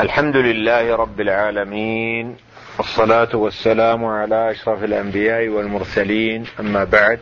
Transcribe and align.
الحمد 0.00 0.36
لله 0.36 0.96
رب 0.96 1.20
العالمين 1.20 2.36
والصلاة 2.78 3.36
والسلام 3.36 4.04
على 4.04 4.50
أشرف 4.50 4.84
الأنبياء 4.84 5.48
والمرسلين 5.48 6.44
أما 6.60 6.84
بعد. 6.84 7.20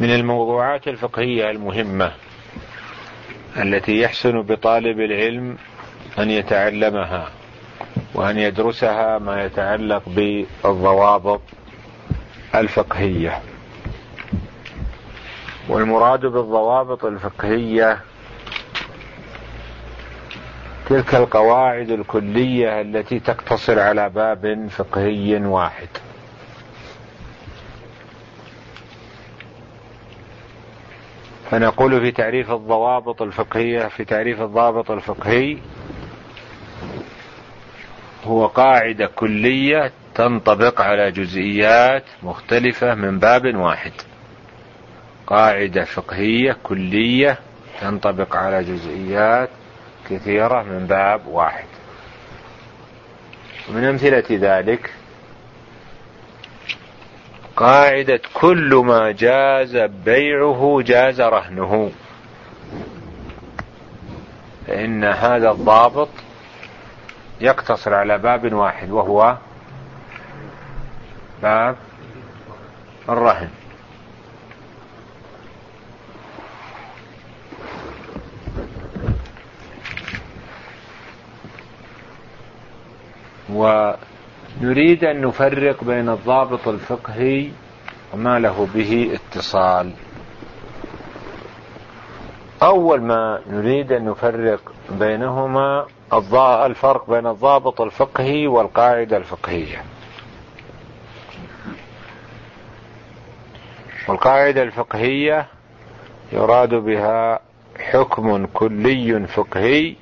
من 0.00 0.14
الموضوعات 0.14 0.88
الفقهية 0.88 1.50
المهمة 1.50 2.12
التي 3.56 4.00
يحسن 4.00 4.42
بطالب 4.42 5.00
العلم 5.00 5.56
أن 6.18 6.30
يتعلمها 6.30 7.30
وأن 8.14 8.38
يدرسها 8.38 9.18
ما 9.18 9.44
يتعلق 9.44 10.02
بالضوابط 10.08 11.40
الفقهية. 12.54 13.42
والمراد 15.68 16.20
بالضوابط 16.20 17.04
الفقهية 17.04 18.00
تلك 20.88 21.14
القواعد 21.14 21.90
الكلية 21.90 22.80
التي 22.80 23.20
تقتصر 23.20 23.80
على 23.80 24.08
باب 24.08 24.68
فقهي 24.70 25.36
واحد. 25.36 25.88
فنقول 31.50 32.00
في 32.00 32.12
تعريف 32.12 32.50
الضوابط 32.50 33.22
الفقهية 33.22 33.88
في 33.88 34.04
تعريف 34.04 34.40
الضابط 34.42 34.90
الفقهي 34.90 35.58
هو 38.24 38.46
قاعدة 38.46 39.06
كلية 39.06 39.92
تنطبق 40.14 40.80
على 40.80 41.10
جزئيات 41.10 42.04
مختلفة 42.22 42.94
من 42.94 43.18
باب 43.18 43.56
واحد. 43.56 43.92
قاعدة 45.28 45.84
فقهية 45.84 46.56
كلية 46.62 47.38
تنطبق 47.80 48.36
على 48.36 48.64
جزئيات 48.64 49.48
كثيرة 50.10 50.62
من 50.62 50.86
باب 50.86 51.26
واحد. 51.26 51.66
ومن 53.68 53.84
أمثلة 53.84 54.24
ذلك 54.30 54.90
قاعدة 57.56 58.20
كل 58.34 58.82
ما 58.86 59.12
جاز 59.12 59.76
بيعه 59.76 60.80
جاز 60.84 61.20
رهنه. 61.20 61.92
فإن 64.66 65.04
هذا 65.04 65.50
الضابط 65.50 66.08
يقتصر 67.40 67.94
على 67.94 68.18
باب 68.18 68.52
واحد 68.52 68.90
وهو 68.90 69.36
باب 71.42 71.76
الرهن. 73.08 73.48
ونريد 83.52 85.04
أن 85.04 85.20
نفرق 85.20 85.84
بين 85.84 86.08
الضابط 86.08 86.68
الفقهي 86.68 87.48
وما 88.14 88.38
له 88.38 88.68
به 88.74 89.10
اتصال. 89.14 89.92
أول 92.62 93.02
ما 93.02 93.40
نريد 93.50 93.92
أن 93.92 94.04
نفرق 94.04 94.72
بينهما 94.90 95.86
الفرق 96.66 97.10
بين 97.10 97.26
الضابط 97.26 97.80
الفقهي 97.80 98.46
والقاعدة 98.46 99.16
الفقهية. 99.16 99.82
والقاعدة 104.08 104.62
الفقهية 104.62 105.46
يراد 106.32 106.74
بها 106.74 107.40
حكم 107.80 108.46
كلي 108.46 109.26
فقهي 109.26 109.94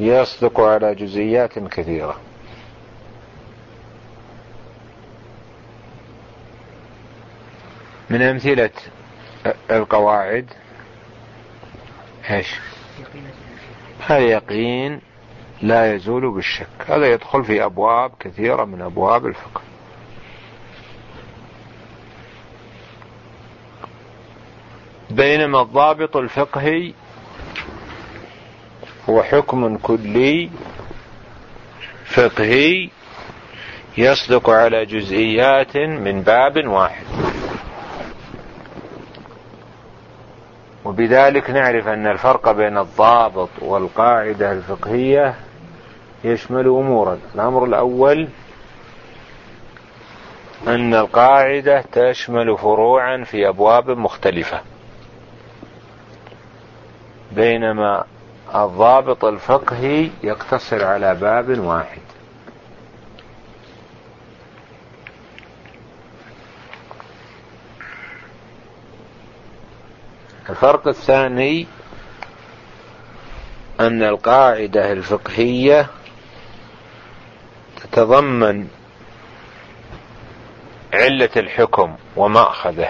يصدق 0.00 0.60
على 0.60 0.94
جزئيات 0.94 1.58
كثيرة. 1.58 2.16
من 8.10 8.22
أمثلة 8.22 8.70
القواعد 9.70 10.46
إيش؟ 12.30 12.54
اليقين 14.10 15.00
لا 15.62 15.94
يزول 15.94 16.30
بالشك؟ 16.30 16.68
هذا 16.86 17.06
يدخل 17.06 17.44
في 17.44 17.64
أبواب 17.64 18.12
كثيرة 18.20 18.64
من 18.64 18.82
أبواب 18.82 19.26
الفقه. 19.26 19.60
بينما 25.10 25.62
الضابط 25.62 26.16
الفقهي 26.16 26.94
هو 29.10 29.22
حكم 29.22 29.76
كلي 29.76 30.50
فقهي 32.04 32.88
يصدق 33.98 34.50
على 34.50 34.86
جزئيات 34.86 35.76
من 35.76 36.22
باب 36.22 36.66
واحد. 36.66 37.04
وبذلك 40.84 41.50
نعرف 41.50 41.88
أن 41.88 42.06
الفرق 42.06 42.52
بين 42.52 42.78
الضابط 42.78 43.48
والقاعدة 43.62 44.52
الفقهية 44.52 45.34
يشمل 46.24 46.66
أمورا. 46.66 47.18
الأمر 47.34 47.64
الأول 47.64 48.28
أن 50.66 50.94
القاعدة 50.94 51.80
تشمل 51.92 52.58
فروعا 52.58 53.24
في 53.24 53.48
أبواب 53.48 53.90
مختلفة 53.90 54.60
بينما 57.32 58.04
الضابط 58.54 59.24
الفقهي 59.24 60.10
يقتصر 60.22 60.84
على 60.84 61.14
باب 61.14 61.58
واحد. 61.58 62.00
الفرق 70.50 70.88
الثاني 70.88 71.66
أن 73.80 74.02
القاعدة 74.02 74.92
الفقهية 74.92 75.86
تتضمن 77.76 78.68
علة 80.94 81.30
الحكم 81.36 81.96
ومأخذه 82.16 82.88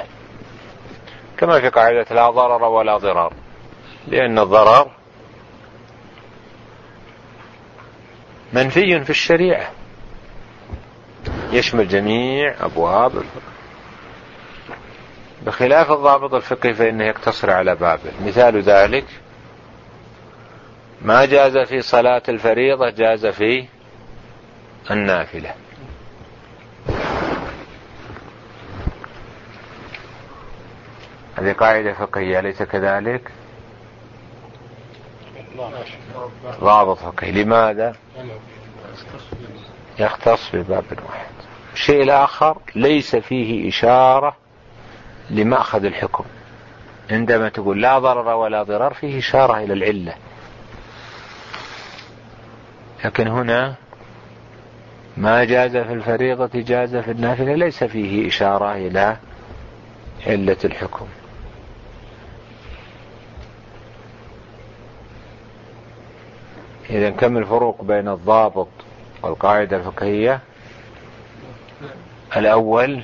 كما 1.38 1.60
في 1.60 1.68
قاعدة 1.68 2.06
لا 2.10 2.30
ضرر 2.30 2.64
ولا 2.64 2.96
ضرار 2.96 3.32
لأن 4.06 4.38
الضرر 4.38 4.90
منفي 8.52 9.04
في 9.04 9.10
الشريعة. 9.10 9.70
يشمل 11.52 11.88
جميع 11.88 12.54
أبواب 12.60 13.12
بخلاف 15.46 15.90
الضابط 15.90 16.34
الفقهي 16.34 16.74
فإنه 16.74 17.04
يقتصر 17.04 17.50
على 17.50 17.74
باب 17.74 18.00
مثال 18.26 18.62
ذلك 18.62 19.04
ما 21.02 21.24
جاز 21.24 21.58
في 21.58 21.80
صلاة 21.82 22.22
الفريضة 22.28 22.90
جاز 22.90 23.26
في 23.26 23.66
النافلة. 24.90 25.54
هذه 31.36 31.52
قاعدة 31.52 31.92
فقهية 31.92 32.38
أليس 32.38 32.62
كذلك؟ 32.62 33.32
ضابط 36.60 36.98
فقهي 36.98 37.32
لماذا؟ 37.32 37.96
يختص 39.98 40.50
بباب 40.54 40.84
واحد. 41.08 41.30
الشيء 41.72 42.02
الآخر 42.02 42.58
ليس 42.74 43.16
فيه 43.16 43.68
إشارة 43.68 44.36
لمأخذ 45.30 45.84
الحكم. 45.84 46.24
عندما 47.10 47.48
تقول 47.48 47.82
لا 47.82 47.98
ضرر 47.98 48.28
ولا 48.28 48.62
ضرر 48.62 48.94
فيه 48.94 49.18
إشارة 49.18 49.58
إلى 49.58 49.72
العلة. 49.72 50.14
لكن 53.04 53.28
هنا 53.28 53.74
ما 55.16 55.44
جاز 55.44 55.76
في 55.76 55.92
الفريضة 55.92 56.50
جاز 56.54 56.96
في 56.96 57.10
النافلة. 57.10 57.54
ليس 57.54 57.84
فيه 57.84 58.28
إشارة 58.28 58.72
إلى 58.72 59.16
علة 60.26 60.56
الحكم. 60.64 61.06
إذا 66.90 67.10
كم 67.10 67.36
الفروق 67.36 67.82
بين 67.82 68.08
الضابط 68.08 68.68
والقاعدة 69.22 69.76
الفقهية؟ 69.76 70.40
الأول 72.36 73.02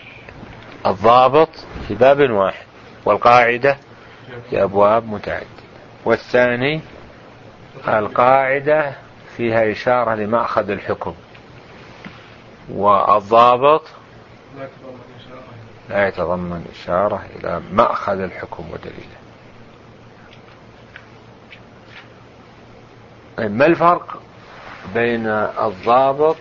الضابط 0.86 1.48
في 1.88 1.94
باب 1.94 2.30
واحد 2.30 2.64
والقاعدة 3.04 3.76
في 4.50 4.62
أبواب 4.62 5.06
متعددة. 5.06 5.46
والثاني 6.04 6.80
القاعدة 7.88 8.92
فيها 9.36 9.72
إشارة 9.72 10.14
لمأخذ 10.14 10.70
الحكم. 10.70 11.14
والضابط 12.70 13.82
لا 15.88 16.08
يتضمن 16.08 16.64
إشارة 16.74 17.22
إلى 17.36 17.60
مأخذ 17.72 18.20
الحكم 18.20 18.64
ودليله. 18.72 19.23
ما 23.38 23.66
الفرق 23.66 24.22
بين 24.94 25.26
الضابط 25.26 26.36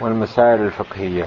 والمسائل 0.00 0.60
الفقهية؟ 0.62 1.26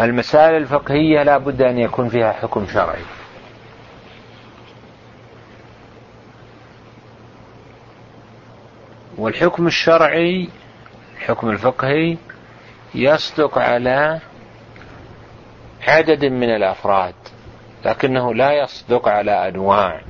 المسائل 0.00 0.56
الفقهية 0.56 1.22
لا 1.22 1.38
بد 1.38 1.62
أن 1.62 1.78
يكون 1.78 2.08
فيها 2.08 2.32
حكم 2.32 2.66
شرعي. 2.66 3.02
والحكم 9.18 9.66
الشرعي 9.66 10.48
الحكم 11.16 11.50
الفقهي 11.50 12.16
يصدق 12.94 13.58
على 13.58 14.20
عدد 15.86 16.24
من 16.24 16.50
الأفراد 16.50 17.14
لكنه 17.84 18.34
لا 18.34 18.52
يصدق 18.52 19.08
على 19.08 19.48
أنواع. 19.48 20.00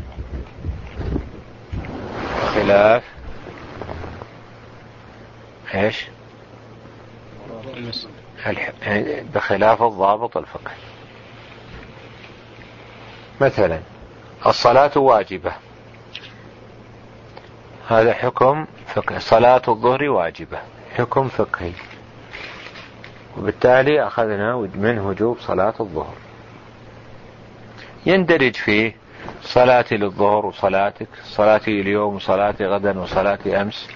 خلاف. 2.54 3.02
إيش؟ 5.74 6.06
بخلاف 9.34 9.82
الضابط 9.82 10.36
الفقهي 10.36 10.76
مثلا 13.40 13.80
الصلاة 14.46 14.98
واجبة. 14.98 15.52
هذا 17.88 18.14
حكم 18.14 18.66
فقهي 18.86 19.20
صلاة 19.20 19.62
الظهر 19.68 20.04
واجبة. 20.04 20.58
حكم 20.96 21.28
فقهي. 21.28 21.72
وبالتالي 23.38 24.06
أخذنا 24.06 24.56
من 24.74 24.98
وجوب 24.98 25.38
صلاة 25.40 25.74
الظهر. 25.80 26.14
يندرج 28.06 28.56
فيه 28.56 28.96
صلاتي 29.42 29.96
للظهر 29.96 30.46
وصلاتك 30.46 31.08
صلاتي 31.24 31.80
اليوم 31.80 32.14
وصلاتي 32.14 32.66
غدا 32.66 33.00
وصلاتي 33.00 33.60
أمس. 33.60 33.88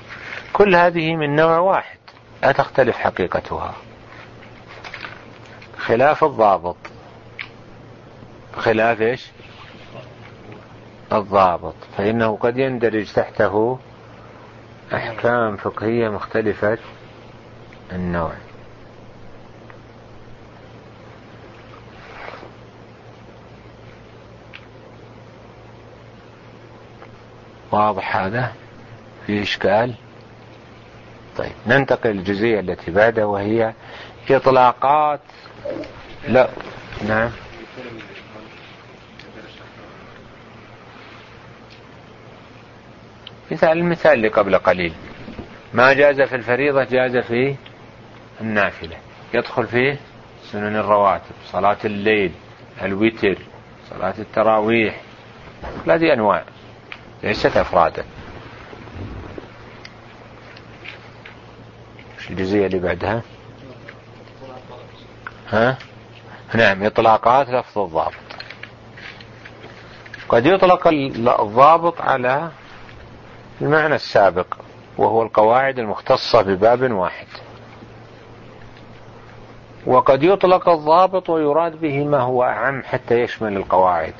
كل 0.53 0.75
هذه 0.75 1.17
من 1.17 1.37
نوع 1.37 1.59
واحد 1.59 1.99
لا 2.43 2.53
تختلف 2.53 2.97
حقيقتها. 2.97 3.75
خلاف 5.79 6.25
الضابط. 6.25 6.77
خلاف 8.57 9.01
إيش؟ 9.01 9.27
الضابط. 11.13 11.75
فإنه 11.97 12.37
قد 12.37 12.59
يندرج 12.59 13.13
تحته 13.13 13.79
أحكام 14.95 15.57
فقهية 15.57 16.09
مختلفة 16.09 16.79
النوع. 17.93 18.33
واضح 27.73 28.17
هذا؟ 28.17 28.53
في 29.27 29.43
إشكال؟ 29.43 29.95
طيب 31.37 31.53
ننتقل 31.67 32.11
للجزئية 32.11 32.61
التي 32.61 32.91
بعدها 32.91 33.25
وهي 33.25 33.73
إطلاقات. 34.31 35.21
لا 36.29 36.49
نعم. 37.09 37.31
مثال 43.51 43.79
المثال 43.79 44.13
اللي 44.13 44.29
قبل 44.29 44.59
قليل. 44.59 44.93
ما 45.75 45.93
جاز 45.93 46.21
في 46.21 46.37
الفريضة 46.37 46.85
جاز 46.85 47.17
في 47.17 47.55
النافلة. 48.41 48.97
يدخل 49.35 49.67
فيه 49.67 49.99
سنن 50.43 50.77
الرواتب 50.77 51.35
صلاة 51.47 51.77
الليل 51.85 52.33
الوتر 52.83 53.39
صلاة 53.91 54.15
التراويح 54.19 55.01
هذه 55.89 56.13
أنواع. 56.13 56.45
ليست 57.23 57.57
أفرادا. 57.57 58.05
الجزئية 62.31 62.67
اللي 62.67 62.79
بعدها؟ 62.79 63.23
ها؟ 65.49 65.79
نعم 66.55 66.83
إطلاقات 66.85 67.49
لفظ 67.49 67.79
الضابط. 67.79 68.15
قد 70.29 70.47
يطلق 70.47 70.89
الضابط 71.41 72.01
على 72.01 72.51
المعنى 73.61 73.95
السابق 73.95 74.47
وهو 74.99 75.23
القواعد 75.23 75.79
المختصة 75.79 76.43
بباب 76.43 76.93
واحد. 76.93 77.27
وقد 79.87 80.23
يطلق 80.23 80.69
الضابط 80.69 81.31
ويراد 81.31 81.81
به 81.81 82.05
ما 82.05 82.21
هو 82.21 82.45
أعم 82.45 82.83
حتى 82.83 83.21
يشمل 83.21 83.57
القواعد. 83.57 84.15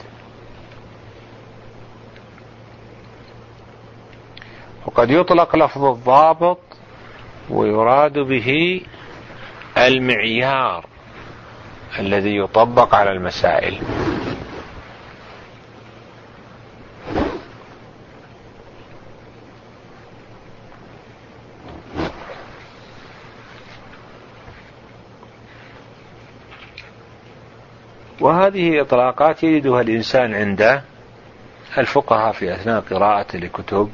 وقد 4.99 5.11
يطلق 5.11 5.57
لفظ 5.57 5.85
الضابط 5.85 6.59
ويراد 7.51 8.19
به 8.19 8.81
المعيار 9.77 10.87
الذي 11.99 12.37
يطبق 12.37 12.95
على 12.95 13.13
المسائل. 13.13 13.79
وهذه 28.21 28.81
إطلاقات 28.81 29.43
يجدها 29.43 29.81
الإنسان 29.81 30.35
عند 30.35 30.83
الفقهاء 31.79 32.33
في 32.33 32.55
أثناء 32.55 32.81
قراءة 32.81 33.37
لكتب 33.37 33.91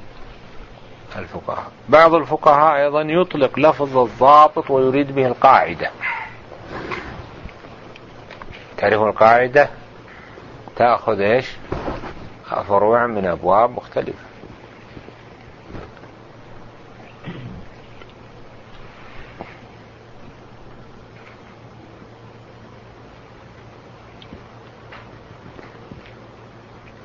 الفقهاء. 1.16 1.72
بعض 1.88 2.14
الفقهاء 2.14 2.76
أيضا 2.76 3.02
يطلق 3.02 3.58
لفظ 3.58 3.96
الضابط 3.98 4.70
ويريد 4.70 5.14
به 5.14 5.26
القاعدة. 5.26 5.90
تعرف 8.76 9.02
القاعدة؟ 9.02 9.68
تأخذ 10.76 11.20
إيش؟ 11.20 11.56
فروع 12.68 13.06
من 13.06 13.26
أبواب 13.26 13.70
مختلفة. 13.70 14.24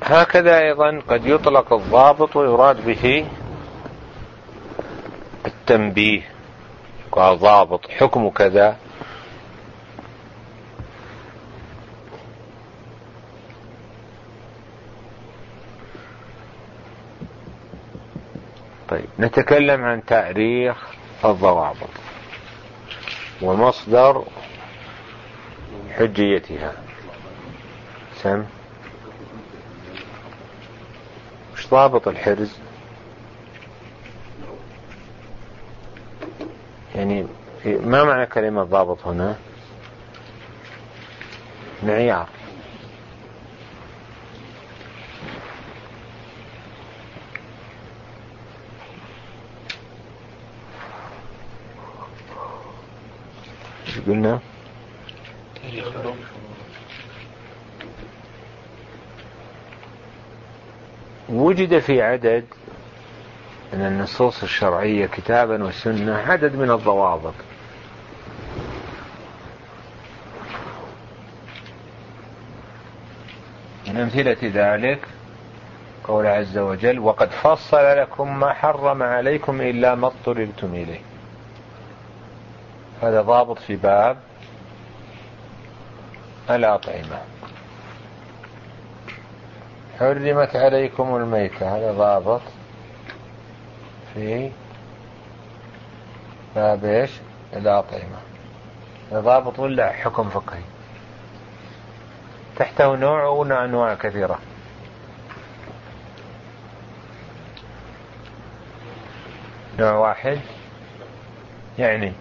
هكذا 0.04 0.60
أيضا 0.60 1.02
قد 1.10 1.26
يطلق 1.26 1.74
الضابط 1.74 2.36
ويراد 2.36 2.86
به 2.86 3.26
التنبيه 5.70 6.22
قال 7.12 7.40
ضابط 7.40 7.90
حكم 7.90 8.30
كذا. 8.30 8.78
طيب 18.90 19.06
نتكلم 19.20 19.84
عن 19.84 20.06
تاريخ 20.06 20.88
الضوابط 21.26 21.90
ومصدر 23.42 24.24
حجيتها. 25.98 26.74
سم؟ 28.16 28.46
مش 31.54 31.70
ضابط 31.70 32.08
الحرز؟ 32.08 32.69
يعني 37.00 37.26
ما 37.66 38.04
معنى 38.04 38.26
كلمة 38.26 38.64
ضابط 38.64 39.08
هنا؟ 39.08 39.36
معيار. 41.84 42.30
قلنا؟ 54.08 54.40
وجد 61.30 61.80
في 61.80 62.02
عدد 62.02 62.46
من 63.80 63.86
النصوص 63.86 64.44
الشرعية 64.44 65.06
كتابا 65.06 65.64
وسنة 65.64 66.18
عدد 66.18 66.56
من 66.56 66.72
الضوابط. 66.72 67.34
من 73.88 73.98
أمثلة 73.98 74.38
ذلك 74.44 75.00
قول 76.04 76.28
عز 76.28 76.58
وجل 76.58 77.00
وقد 77.00 77.30
فصل 77.30 77.98
لكم 77.98 78.40
ما 78.40 78.54
حرم 78.54 79.04
عليكم 79.04 79.62
إلا 79.62 79.96
ما 79.96 80.08
اضطررتم 80.08 80.74
إليه. 80.74 81.02
هذا 83.02 83.22
ضابط 83.22 83.60
في 83.60 83.76
باب 83.76 84.18
الأطعمة. 86.50 87.20
حرمت 90.00 90.56
عليكم 90.56 91.16
الميتة 91.16 91.78
هذا 91.78 91.92
ضابط. 91.92 92.42
في 94.14 94.52
باب 96.56 96.86
إيش؟ 96.86 97.12
الأطعمة 97.54 98.20
ضابط 99.14 99.60
ولا 99.60 99.92
حكم 99.92 100.30
فقهي. 100.30 100.62
تحته 102.56 102.96
نوع 102.96 103.24
وأنواع 103.24 103.94
كثيرة. 103.96 104.40
نوع 109.80 109.92
واحد. 109.92 110.40
يعني 111.80 112.14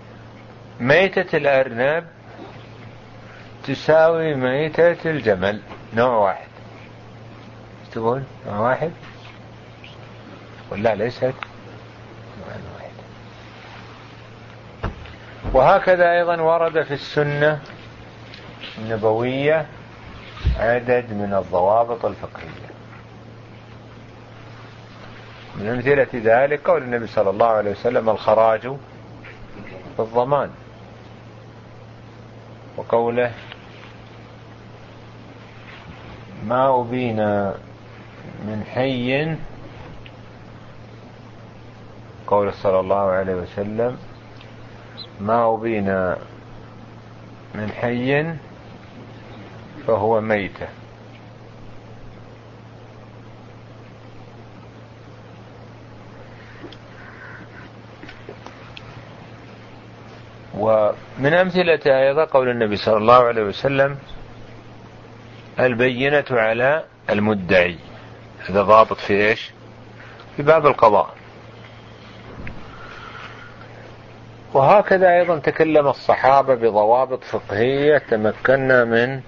ميتة 0.80 1.37
الأرنب 1.37 2.07
تساوي 3.64 4.35
ميتة 4.35 5.11
الجمل. 5.11 5.62
نوع 5.95 6.16
واحد. 6.16 6.49
تقول؟ 7.92 8.23
نوع 8.47 8.59
واحد؟ 8.59 8.92
ولا 10.71 10.95
ليست 10.95 11.25
نوع 11.25 12.57
واحد 12.76 12.90
وهكذا 15.55 16.12
أيضا 16.12 16.40
ورد 16.40 16.83
في 16.83 16.95
السنة 16.95 17.61
النبوية 18.78 19.67
عدد 20.59 21.12
من 21.12 21.35
الضوابط 21.35 22.05
الفقهية. 22.05 22.69
من 25.57 25.69
أمثلة 25.69 26.09
ذلك 26.14 26.69
قول 26.69 26.83
النبي 26.83 27.07
صلى 27.07 27.31
الله 27.31 27.47
عليه 27.47 27.71
وسلم 27.71 28.11
الخراج 28.11 28.73
بالضمان 29.99 30.50
وقوله 32.76 33.33
ما 36.45 36.81
أبين 36.81 37.17
من 38.47 38.64
حي 38.75 39.37
قول 42.26 42.55
صلى 42.55 42.81
الله 42.81 43.11
عليه 43.11 43.35
وسلم 43.35 43.99
ما 45.21 45.55
أبين 45.55 46.15
من 47.55 47.71
حي 47.71 48.35
فهو 49.87 50.21
ميتة 50.21 50.69
ومن 60.55 61.35
أمثلة 61.35 61.81
أيضا 61.87 62.25
قول 62.25 62.49
النبي 62.49 62.77
صلى 62.77 62.97
الله 62.97 63.25
عليه 63.25 63.43
وسلم 63.43 63.99
البينة 65.61 66.25
على 66.31 66.85
المدعي. 67.11 67.79
هذا 68.47 68.63
ضابط 68.63 68.97
في 68.97 69.29
إيش؟ 69.29 69.51
في 70.37 70.43
باب 70.43 70.67
القضاء. 70.67 71.18
وهكذا 74.59 75.15
أيضا 75.15 75.38
تكلم 75.38 75.87
الصحابة 75.87 76.55
بضوابط 76.55 77.25
فقهية 77.25 77.99
تمكنا 77.99 78.85
من 78.85 79.21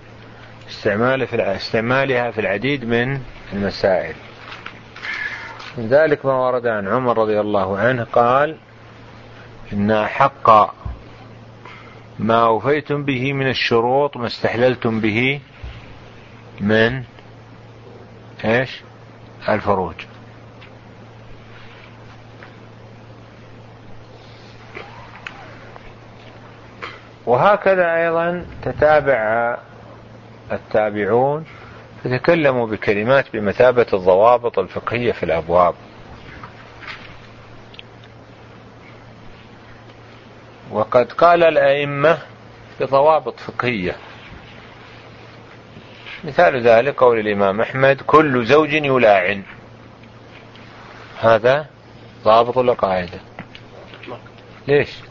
استعمال 0.69 1.27
في 1.27 1.57
استعمالها 1.57 2.31
في 2.31 2.41
العديد 2.41 2.85
من 2.85 3.21
المسائل. 3.53 4.15
من 5.79 5.89
ذلك 5.89 6.27
ما 6.27 6.33
ورد 6.33 6.67
عن 6.67 6.89
عمر 6.89 7.19
رضي 7.19 7.41
الله 7.41 7.79
عنه 7.79 8.05
قال 8.05 8.57
إن 9.73 10.07
حق 10.07 10.75
ما 12.19 12.47
أوفيتم 12.47 13.05
به 13.05 13.33
من 13.33 13.49
الشروط 13.49 14.17
ما 14.17 14.27
استحللتم 14.27 15.01
به 15.01 15.41
من 16.61 17.03
إيش؟ 18.45 18.83
الفروج. 19.49 19.95
وهكذا 27.31 27.97
أيضا 27.97 28.47
تتابع 28.63 29.57
التابعون 30.53 31.45
فتكلموا 32.05 32.67
بكلمات 32.67 33.25
بمثابة 33.33 33.87
الضوابط 33.93 34.59
الفقهية 34.59 35.13
في 35.13 35.23
الأبواب. 35.23 35.75
وقد 40.71 41.13
قال 41.13 41.45
الأئمة 41.45 42.19
بضوابط 42.81 43.41
فقهية. 43.41 43.97
مثال 46.25 46.63
ذلك 46.63 46.95
قول 46.95 47.19
الإمام 47.19 47.61
أحمد 47.61 48.01
كل 48.07 48.47
زوج 48.47 48.73
يلاعن. 48.73 49.43
هذا 51.21 51.67
ضابط 52.25 52.57
ولا 52.57 52.73
قاعدة 52.73 53.21
ليش؟ 54.69 55.10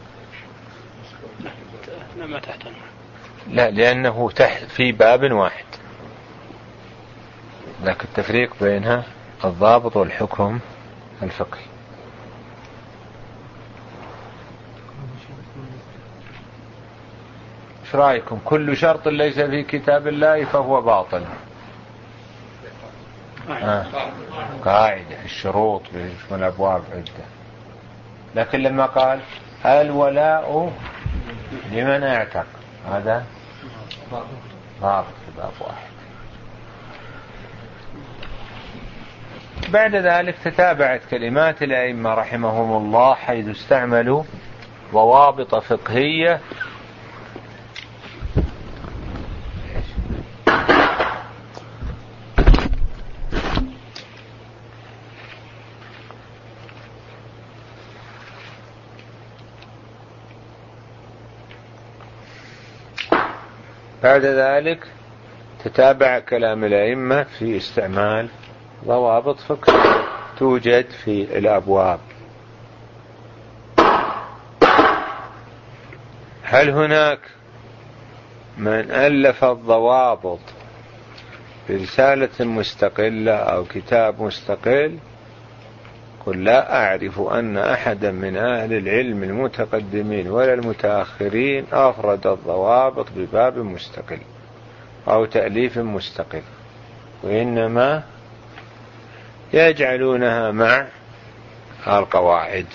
ما 2.26 2.38
تحت 2.38 2.62
لا 3.48 3.70
لأنه 3.70 4.30
تحت 4.30 4.62
في 4.62 4.92
باب 4.92 5.32
واحد. 5.32 5.64
لكن 7.84 8.04
التفريق 8.04 8.54
بينها 8.60 9.04
الضابط 9.44 9.96
والحكم 9.96 10.58
الفقهي. 11.22 11.62
إيش 17.84 17.94
رأيكم؟ 17.94 18.38
كل 18.44 18.76
شرط 18.76 19.08
ليس 19.08 19.38
في 19.38 19.62
كتاب 19.62 20.06
الله 20.08 20.44
فهو 20.44 20.82
باطل. 20.82 21.24
آه. 23.50 23.86
قاعدة 24.64 25.24
الشروط 25.24 25.82
من 26.30 26.36
الأبواب 26.38 26.82
عدة. 26.92 27.24
لكن 28.34 28.58
لما 28.58 28.86
قال 28.86 29.20
الولاء 29.64 30.72
لمن 31.72 32.02
اعتق؟ 32.02 32.46
هذا 32.92 33.24
ضابط 34.80 35.06
في 35.06 35.36
باب 35.36 35.52
واحد. 35.60 35.90
بعد 39.68 39.94
ذلك 39.94 40.34
تتابعت 40.44 41.00
كلمات 41.10 41.62
الأئمة 41.62 42.14
رحمهم 42.14 42.76
الله 42.76 43.14
حيث 43.14 43.48
استعملوا 43.48 44.22
ضوابط 44.92 45.54
فقهية 45.54 46.40
بعد 64.10 64.24
ذلك 64.24 64.86
تتابع 65.64 66.18
كلام 66.18 66.64
الأئمة 66.64 67.22
في 67.22 67.56
استعمال 67.56 68.28
ضوابط 68.84 69.40
فقهية 69.40 70.04
توجد 70.38 70.86
في 71.04 71.38
الأبواب. 71.38 72.00
هل 76.42 76.70
هناك 76.70 77.18
من 78.58 78.90
ألف 78.90 79.44
الضوابط 79.44 80.40
برسالة 81.68 82.44
مستقلة 82.44 83.34
أو 83.34 83.64
كتاب 83.64 84.22
مستقل 84.22 84.98
قل 86.30 86.44
لا 86.44 86.84
أعرف 86.84 87.20
أن 87.20 87.58
أحدا 87.58 88.10
من 88.10 88.36
أهل 88.36 88.72
العلم 88.72 89.22
المتقدمين 89.22 90.30
ولا 90.30 90.54
المتأخرين 90.54 91.66
أفرد 91.72 92.26
الضوابط 92.26 93.06
بباب 93.16 93.58
مستقل 93.58 94.18
أو 95.08 95.24
تأليف 95.24 95.78
مستقل 95.78 96.42
وإنما 97.22 98.02
يجعلونها 99.52 100.50
مع 100.50 100.86
القواعد 101.86 102.66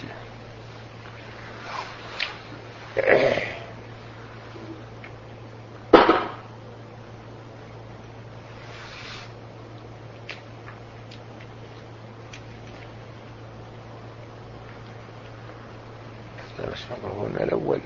هنا 17.25 17.43
الأول 17.43 17.79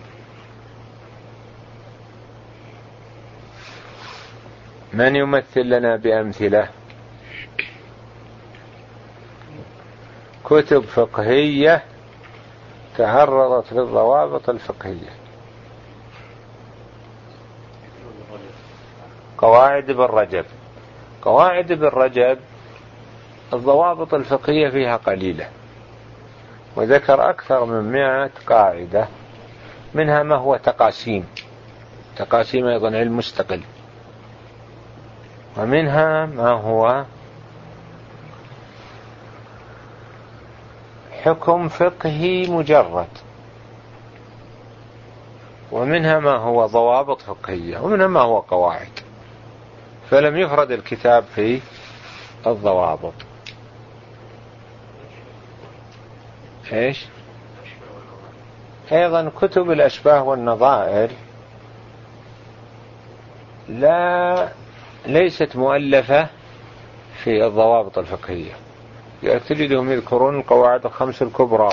من 4.93 5.15
يمثل 5.15 5.61
لنا 5.61 5.95
بأمثلة؟ 5.95 6.69
كتب 10.43 10.81
فقهية 10.81 11.83
تعرضت 12.97 13.73
للضوابط 13.73 14.49
الفقهية. 14.49 15.09
قواعد 19.37 19.89
ابن 19.89 20.01
رجب. 20.01 20.45
قواعد 21.21 21.71
ابن 21.71 21.85
رجب 21.87 22.39
الضوابط 23.53 24.13
الفقهية 24.13 24.69
فيها 24.69 24.95
قليلة 24.97 25.49
وذكر 26.75 27.29
أكثر 27.29 27.65
من 27.65 27.91
مئة 27.91 28.31
قاعدة 28.47 29.07
منها 29.93 30.23
ما 30.23 30.35
هو 30.35 30.55
تقاسيم. 30.55 31.25
تقاسيم 32.17 32.65
أيضا 32.65 32.97
علم 32.97 33.17
مستقل. 33.17 33.61
ومنها 35.59 36.25
ما 36.25 36.49
هو 36.49 37.05
حكم 41.23 41.69
فقهي 41.69 42.47
مجرد. 42.47 43.07
ومنها 45.71 46.19
ما 46.19 46.35
هو 46.35 46.65
ضوابط 46.65 47.21
فقهية 47.21 47.77
ومنها 47.77 48.07
ما 48.07 48.19
هو 48.19 48.39
قواعد. 48.39 48.99
فلم 50.09 50.37
يفرد 50.37 50.71
الكتاب 50.71 51.23
في 51.35 51.61
الضوابط. 52.47 53.13
إيش؟ 56.73 57.05
أيضا 58.91 59.31
كتب 59.41 59.71
الأشباه 59.71 60.23
والنظائر 60.23 61.09
لا 63.69 64.49
ليست 65.05 65.55
مؤلفة 65.55 66.27
في 67.23 67.45
الضوابط 67.45 67.97
الفقهية. 67.97 68.51
يعني 69.23 69.39
تجدهم 69.39 69.91
يذكرون 69.91 70.39
القواعد 70.39 70.85
الخمس 70.85 71.21
الكبرى 71.21 71.69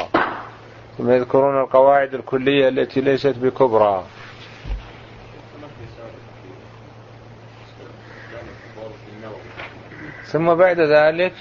ثم 0.99 1.11
يذكرون 1.11 1.61
القواعد 1.61 2.15
الكلية 2.15 2.69
التي 2.69 3.01
ليست 3.01 3.39
بكبرى. 3.39 4.05
ثم 10.25 10.55
بعد 10.55 10.81
ذلك 10.81 11.33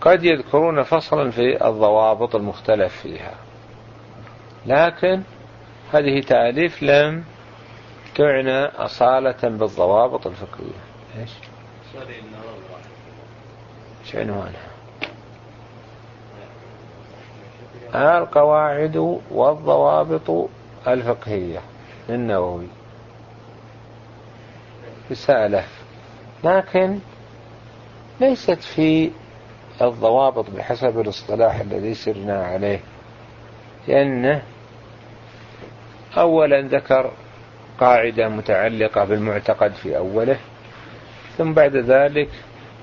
قد 0.00 0.24
يذكرون 0.24 0.82
فصلا 0.82 1.30
في 1.30 1.66
الضوابط 1.66 2.34
المختلف 2.36 3.00
فيها. 3.02 3.34
لكن 4.66 5.22
هذه 5.92 6.20
تأليف 6.20 6.82
لم 6.82 7.24
تعنى 8.14 8.64
أصالة 8.64 9.48
بالضوابط 9.48 10.26
الفقهية 10.26 10.80
إيش؟ 11.18 11.30
إيش 14.04 14.16
عنوانها؟ 14.16 14.74
القواعد 17.94 19.20
والضوابط 19.30 20.48
الفقهية 20.88 21.60
للنووي 22.08 22.68
رسالة 25.10 25.64
لكن 26.44 26.98
ليست 28.20 28.62
في 28.62 29.10
الضوابط 29.82 30.50
بحسب 30.50 31.00
الاصطلاح 31.00 31.60
الذي 31.60 31.94
سرنا 31.94 32.44
عليه 32.44 32.80
لأنه 33.88 34.42
أولا 36.16 36.60
ذكر 36.60 37.12
قاعدة 37.80 38.28
متعلقة 38.28 39.04
بالمعتقد 39.04 39.72
في 39.72 39.96
أوله 39.96 40.38
ثم 41.38 41.52
بعد 41.52 41.76
ذلك 41.76 42.28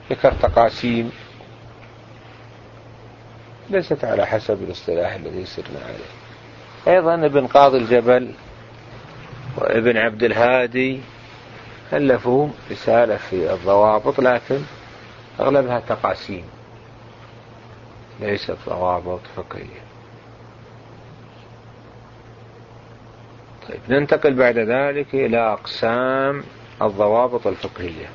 ذكر 0.09 0.31
تقاسيم 0.31 1.11
ليست 3.69 4.05
على 4.05 4.25
حسب 4.27 4.63
الاصطلاح 4.63 5.13
الذي 5.13 5.45
سرنا 5.45 5.79
عليه. 5.85 6.21
أيضا 6.97 7.25
ابن 7.25 7.47
قاضي 7.47 7.77
الجبل 7.77 8.31
وابن 9.57 9.97
عبد 9.97 10.23
الهادي 10.23 10.99
ألفوا 11.93 12.47
رسالة 12.71 13.17
في 13.17 13.53
الضوابط 13.53 14.19
لكن 14.19 14.59
أغلبها 15.39 15.79
تقاسيم 15.79 16.43
ليست 18.19 18.57
ضوابط 18.69 19.19
فقهية 19.35 19.90
طيب 23.69 23.79
ننتقل 23.89 24.33
بعد 24.33 24.57
ذلك 24.57 25.13
إلى 25.13 25.37
أقسام 25.53 26.43
الضوابط 26.81 27.47
الفقهية. 27.47 28.09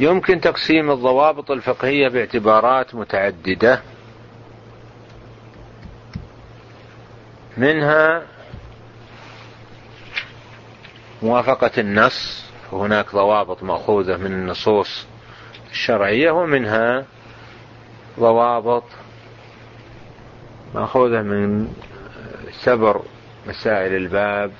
يمكن 0.00 0.40
تقسيم 0.40 0.90
الضوابط 0.90 1.50
الفقهية 1.50 2.08
باعتبارات 2.08 2.94
متعددة. 2.94 3.82
منها 7.56 8.22
موافقة 11.22 11.70
النص 11.78 12.44
فهناك 12.70 13.12
ضوابط 13.12 13.62
مأخوذة 13.62 14.16
من 14.16 14.26
النصوص 14.26 15.06
الشرعية 15.70 16.30
ومنها 16.30 17.04
ضوابط 18.20 18.84
مأخوذة 20.74 21.22
من 21.22 21.68
سبر 22.64 23.02
مسائل 23.46 23.94
الباب 23.94 24.52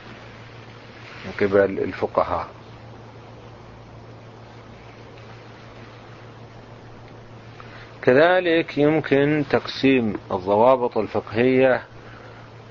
من 1.25 1.33
قبل 1.41 1.79
الفقهاء. 1.79 2.49
كذلك 8.03 8.79
يمكن 8.79 9.45
تقسيم 9.51 10.17
الضوابط 10.33 10.99
الفقهية 10.99 11.83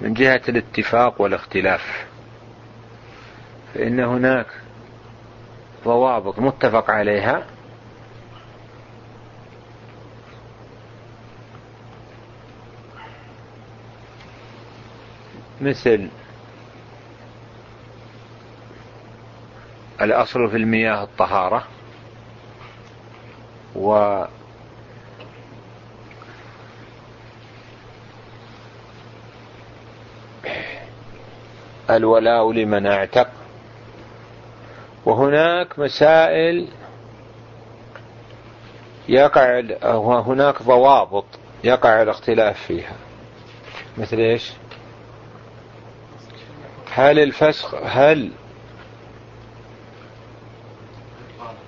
من 0.01 0.13
جهة 0.13 0.41
الاتفاق 0.49 1.21
والاختلاف. 1.21 2.07
فإن 3.73 3.99
هناك 3.99 4.47
ضوابط 5.85 6.39
متفق 6.39 6.91
عليها 6.91 7.45
مثل 15.61 16.09
الأصل 20.01 20.49
في 20.49 20.57
المياه 20.57 21.03
الطهارة 21.03 21.63
و 23.75 24.23
الولاء 31.89 32.51
لمن 32.51 32.85
اعتق. 32.87 33.27
وهناك 35.05 35.79
مسائل 35.79 36.67
يقع 39.09 39.59
هناك 40.21 40.63
ضوابط 40.63 41.25
يقع 41.63 42.01
الاختلاف 42.01 42.61
فيها. 42.61 42.95
مثل 43.97 44.17
إيش؟ 44.17 44.51
هل 46.99 47.19
الفسخ 47.19 47.75
هل 47.83 48.31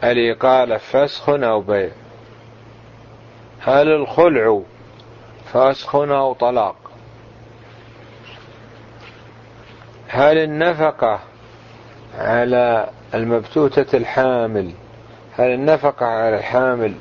الإقالة 0.04 0.78
فسخ 0.78 1.30
أو 1.30 1.62
بيع؟ 1.62 1.90
هل 3.60 3.88
الخلع 3.88 4.62
فسخ 5.54 5.96
أو 5.96 6.34
طلاق؟ 6.34 6.76
هل 10.08 10.38
النفقة 10.38 11.20
على 12.18 12.90
المبتوتة 13.14 13.98
الحامل 13.98 14.72
هل 15.38 15.54
النفقة 15.54 16.06
على 16.06 16.38
الحامل 16.38 16.94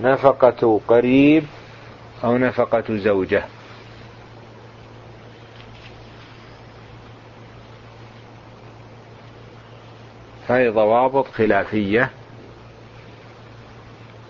نفقة 0.00 0.80
قريب 0.88 1.44
أو 2.24 2.36
نفقة 2.36 2.84
زوجة؟ 2.96 3.44
هذه 10.48 10.70
ضوابط 10.70 11.26
خلافية. 11.26 12.10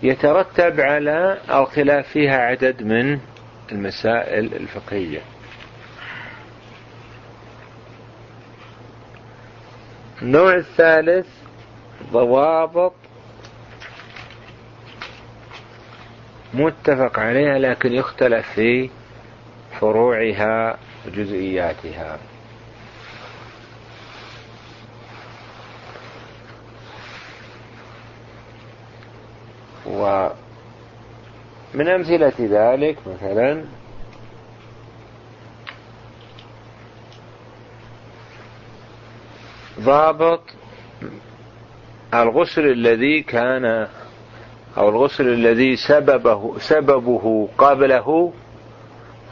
يترتب 0.03 0.79
على 0.79 1.37
الخلاف 1.49 2.07
فيها 2.07 2.37
عدد 2.37 2.83
من 2.83 3.19
المسائل 3.71 4.53
الفقهية. 4.53 5.21
النوع 10.21 10.55
الثالث 10.55 11.27
ضوابط 12.11 12.93
متفق 16.53 17.19
عليها 17.19 17.59
لكن 17.59 17.93
يختلف 17.93 18.49
في 18.55 18.89
فروعها 19.79 20.77
وجزئياتها. 21.07 22.19
ومن 29.89 31.87
أمثلة 31.87 32.33
ذلك 32.39 32.97
مثلا 33.07 33.63
ضابط 39.79 40.41
الغسل 42.13 42.61
الذي 42.61 43.21
كان 43.21 43.87
أو 44.77 44.89
الغسل 44.89 45.27
الذي 45.27 45.75
سببه 45.75 46.59
سببه 46.59 47.49
قبله 47.57 48.33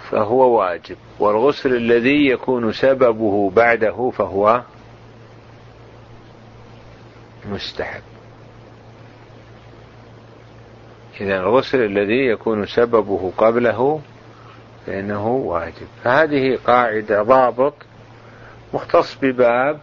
فهو 0.09 0.59
واجب 0.59 0.97
والغسل 1.19 1.75
الذي 1.75 2.27
يكون 2.27 2.71
سببه 2.71 3.49
بعده 3.49 4.11
فهو 4.17 4.61
مستحب. 7.45 8.16
إذا 11.21 11.39
الغسل 11.39 11.81
الذي 11.85 12.25
يكون 12.25 12.65
سببه 12.65 13.31
قبله 13.37 14.01
فإنه 14.85 15.27
واجب. 15.27 15.87
فهذه 16.03 16.57
قاعدة 16.67 17.23
ضابط 17.23 17.73
مختص 18.73 19.17
بباب 19.21 19.79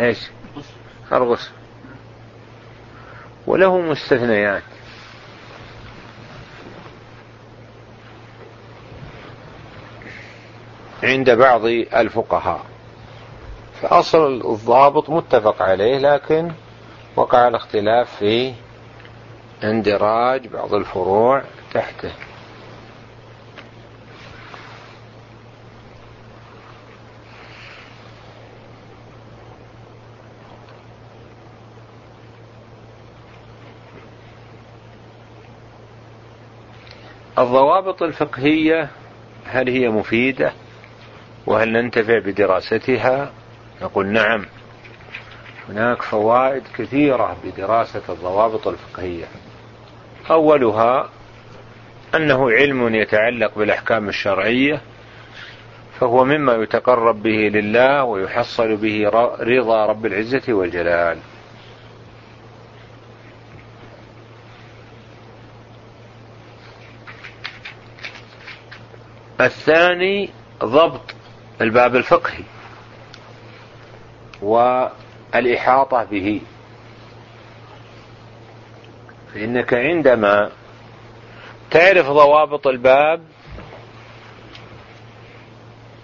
إيش؟ 0.00 0.30
الغسل. 1.12 1.50
وله 3.46 3.80
مستثنيات. 3.80 4.62
عند 11.02 11.30
بعض 11.30 11.64
الفقهاء. 11.64 12.70
فأصل 13.82 14.52
الضابط 14.52 15.10
متفق 15.10 15.62
عليه 15.62 15.98
لكن 15.98 16.52
وقع 17.16 17.48
الاختلاف 17.48 18.16
في 18.16 18.52
اندراج 19.64 20.46
بعض 20.46 20.74
الفروع 20.74 21.42
تحته. 21.74 22.10
الضوابط 37.38 38.02
الفقهية 38.02 38.88
هل 39.44 39.68
هي 39.68 39.88
مفيدة؟ 39.88 40.52
وهل 41.46 41.72
ننتفع 41.72 42.18
بدراستها؟ 42.18 43.32
نقول 43.82 44.06
نعم. 44.06 44.46
هناك 45.68 46.02
فوائد 46.02 46.62
كثيرة 46.78 47.36
بدراسة 47.44 48.02
الضوابط 48.08 48.68
الفقهية. 48.68 49.24
أولها 50.30 51.08
أنه 52.14 52.50
علم 52.50 52.94
يتعلق 52.94 53.58
بالأحكام 53.58 54.08
الشرعية 54.08 54.80
فهو 56.00 56.24
مما 56.24 56.54
يتقرب 56.54 57.22
به 57.22 57.30
لله 57.30 58.04
ويحصل 58.04 58.76
به 58.76 59.08
رضا 59.40 59.86
رب 59.86 60.06
العزة 60.06 60.52
والجلال. 60.52 61.18
الثاني 69.40 70.30
ضبط 70.64 71.14
الباب 71.60 71.96
الفقهي 71.96 72.44
والإحاطة 74.42 76.04
به. 76.04 76.40
فإنك 79.34 79.74
عندما 79.74 80.50
تعرف 81.70 82.06
ضوابط 82.06 82.66
الباب 82.66 83.20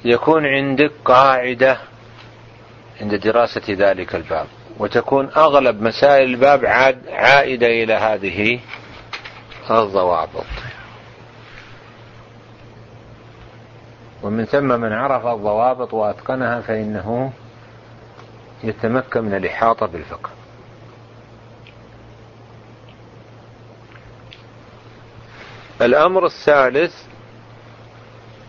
يكون 0.04 0.46
عندك 0.46 0.90
قاعدة 1.04 1.78
عند 3.00 3.14
دراسة 3.14 3.62
ذلك 3.68 4.14
الباب 4.14 4.46
وتكون 4.78 5.30
أغلب 5.36 5.82
مسائل 5.82 6.28
الباب 6.30 6.64
عائدة 7.08 7.66
إلى 7.66 7.94
هذه 7.94 8.60
الضوابط. 9.70 10.44
ومن 14.22 14.44
ثم 14.44 14.80
من 14.80 14.92
عرف 14.92 15.26
الضوابط 15.26 15.94
وأتقنها 15.94 16.60
فإنه 16.60 17.32
يتمكن 18.64 19.24
من 19.24 19.34
الإحاطة 19.34 19.86
بالفقه. 19.86 20.30
الأمر 25.86 26.26
الثالث 26.26 26.94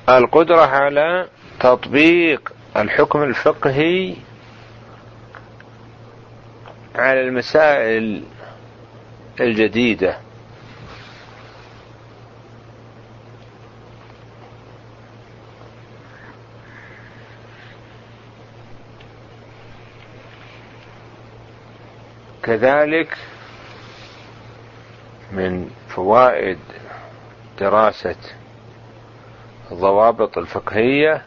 القدرة 0.10 0.62
على 0.65 1.28
تطبيق 1.60 2.54
الحكم 2.78 3.23
الفقهي 3.23 4.15
على 6.95 7.21
المسائل 7.21 8.23
الجديدة. 9.39 10.17
كذلك 22.43 23.17
من 25.32 25.69
فوائد 25.89 26.60
دراسة 27.60 28.15
الضوابط 29.72 30.38
الفقهية 30.38 31.22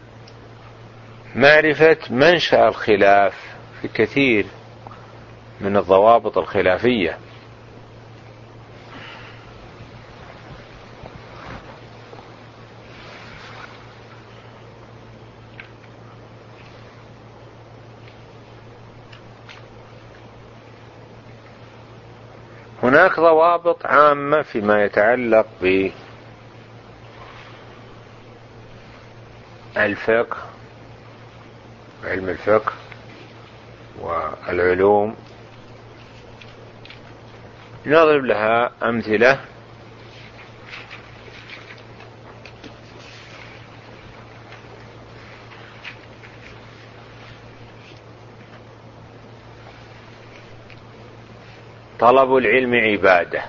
معرفة 1.35 1.97
منشأ 2.11 2.69
الخلاف 2.69 3.35
في 3.83 3.89
كثير 3.89 4.47
من 5.61 5.77
الضوابط 5.77 6.39
الخلافية. 6.39 7.19
هناك 22.83 23.21
ضوابط 23.21 23.87
عامة 23.87 24.43
فيما 24.43 24.85
يتعلق 24.85 25.47
بالفقه 29.75 30.37
علم 32.05 32.29
الفقه 32.29 32.73
والعلوم. 34.01 35.17
نضرب 37.87 38.25
لها 38.25 38.73
أمثلة. 38.83 39.41
طلب 51.99 52.37
العلم 52.37 52.75
عبادة. 52.75 53.45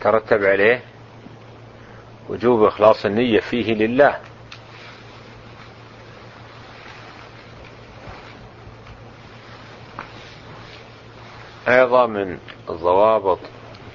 ترتب 0.00 0.44
عليه 0.44 0.82
وجوب 2.28 2.64
إخلاص 2.64 3.06
النية 3.06 3.40
فيه 3.40 3.74
لله. 3.74 4.20
أيضا 11.68 12.06
من 12.06 12.38
الضوابط 12.70 13.38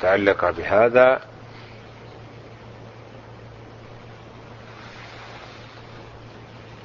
المتعلقة 0.03 0.51
بهذا. 0.51 1.21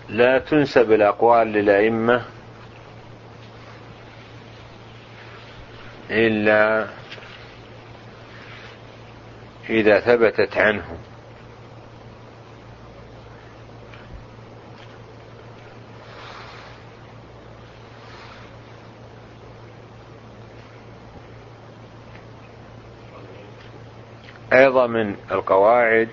لا 0.09 0.39
تنسب 0.39 0.93
الأقوال 0.93 1.47
للأئمة 1.49 2.25
إلا 6.11 6.89
إذا 9.71 10.01
ثبتت 10.01 10.57
عنه 10.57 10.99
أيضا 24.53 24.87
من 24.87 25.17
القواعد 25.31 26.09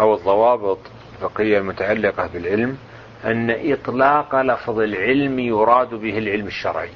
أو 0.00 0.14
الضوابط 0.14 0.78
الفقهية 1.14 1.58
المتعلقة 1.58 2.26
بالعلم 2.26 2.78
أن 3.24 3.72
إطلاق 3.72 4.34
لفظ 4.34 4.78
العلم 4.80 5.38
يراد 5.38 5.94
به 5.94 6.18
العلم 6.18 6.46
الشرعي. 6.46 6.90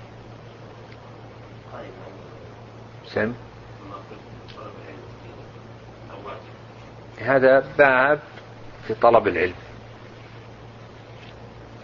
سم؟ 3.06 3.32
هذا 7.18 7.64
باب 7.78 8.20
في 8.86 8.94
طلب 8.94 9.28
العلم. 9.28 9.54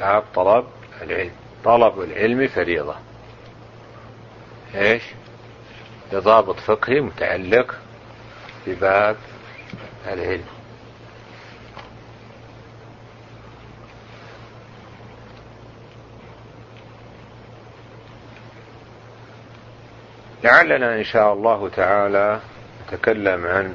باب 0.01 0.23
طلب 0.35 0.65
العلم. 1.03 1.33
طلب 1.65 2.01
العلم 2.01 2.47
فريضة. 2.47 2.95
إيش؟ 4.75 5.03
بضابط 6.13 6.57
فقهي 6.57 7.01
متعلق 7.01 7.75
بباب 8.67 9.17
العلم. 10.07 10.45
لعلنا 20.45 20.95
إن 20.99 21.05
شاء 21.05 21.33
الله 21.33 21.69
تعالى 21.69 22.41
نتكلم 22.87 23.47
عن 23.47 23.75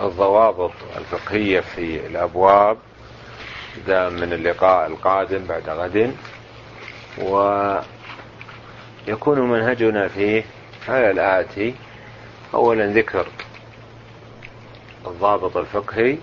الضوابط 0.00 0.72
الفقهية 0.96 1.60
في 1.60 2.06
الأبواب 2.06 2.78
ذا 3.86 4.08
من 4.08 4.32
اللقاء 4.32 4.86
القادم 4.86 5.44
بعد 5.44 5.68
غد 5.68 6.14
ويكون 9.08 9.40
منهجنا 9.50 10.08
فيه 10.08 10.44
على 10.88 11.10
الآتي 11.10 11.74
أولا 12.54 12.86
ذكر 12.86 13.26
الضابط 15.06 15.56
الفقهي 15.56 16.18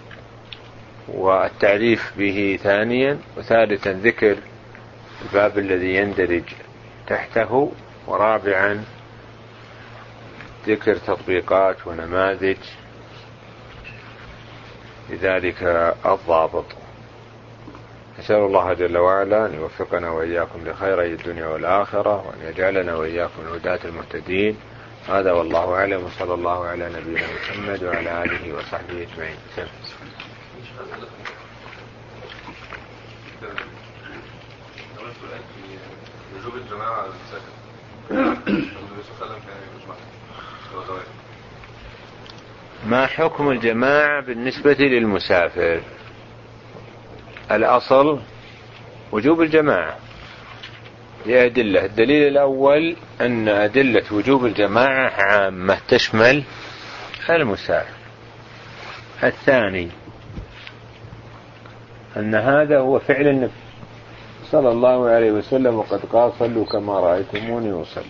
والتعريف 1.08 2.14
به 2.18 2.60
ثانيا 2.64 3.20
وثالثا 3.38 3.94
ذكر 3.94 4.38
الباب 5.22 5.58
الذي 5.60 5.96
يندرج 5.96 6.44
تحته 7.08 7.72
ورابعا 8.08 8.84
ذكر 10.68 10.96
تطبيقات 10.96 11.88
ونماذج 11.88 12.58
لذلك 15.10 15.64
الضابط. 16.06 16.66
نسأل 18.20 18.36
الله 18.36 18.74
جل 18.74 18.98
وعلا 18.98 19.46
أن 19.46 19.54
يوفقنا 19.54 20.10
وإياكم 20.10 20.60
لخيري 20.68 21.14
الدنيا 21.14 21.46
والآخرة 21.46 22.28
وأن 22.28 22.50
يجعلنا 22.50 22.96
وإياكم 22.96 23.42
الهداة 23.42 23.80
المهتدين. 23.86 24.58
هذا 25.08 25.32
والله 25.32 25.76
أعلم 25.76 26.04
وصلى 26.04 26.34
الله 26.34 26.66
على 26.66 26.90
نبينا 26.90 27.28
محمد 27.34 27.84
وعلى 27.84 28.24
آله 28.24 28.54
وصحبه 28.58 29.08
أجمعين. 29.14 29.38
ما 42.86 43.08
حكم 43.08 43.50
الجماعة 43.52 44.22
بالنسبة 44.22 44.74
للمسافر؟ 44.80 45.82
الأصل 47.52 48.20
وجوب 49.12 49.42
الجماعة. 49.42 49.98
لأدلة 51.26 51.86
الدليل 51.86 52.28
الأول 52.28 52.96
أن 53.22 53.48
أدلة 53.48 54.04
وجوب 54.12 54.46
الجماعة 54.46 55.10
عامة 55.10 55.78
تشمل 55.88 56.44
المسافر 57.30 57.94
الثاني 59.24 59.90
أن 62.18 62.36
هذا 62.36 62.80
هو 62.80 63.00
فعل 63.00 63.28
النبي 63.28 63.52
صلى 64.52 64.72
الله 64.72 65.10
عليه 65.10 65.32
وسلم 65.32 65.76
وقد 65.76 66.00
قال 66.06 66.34
صلوا 66.40 66.66
كما 66.66 67.00
رأيتموني 67.00 67.82
أصلي. 67.82 68.04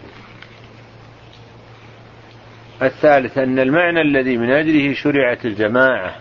الثالث 2.81 3.37
أن 3.37 3.59
المعنى 3.59 4.01
الذي 4.01 4.37
من 4.37 4.51
أجله 4.51 4.93
شرعت 4.93 5.45
الجماعة 5.45 6.15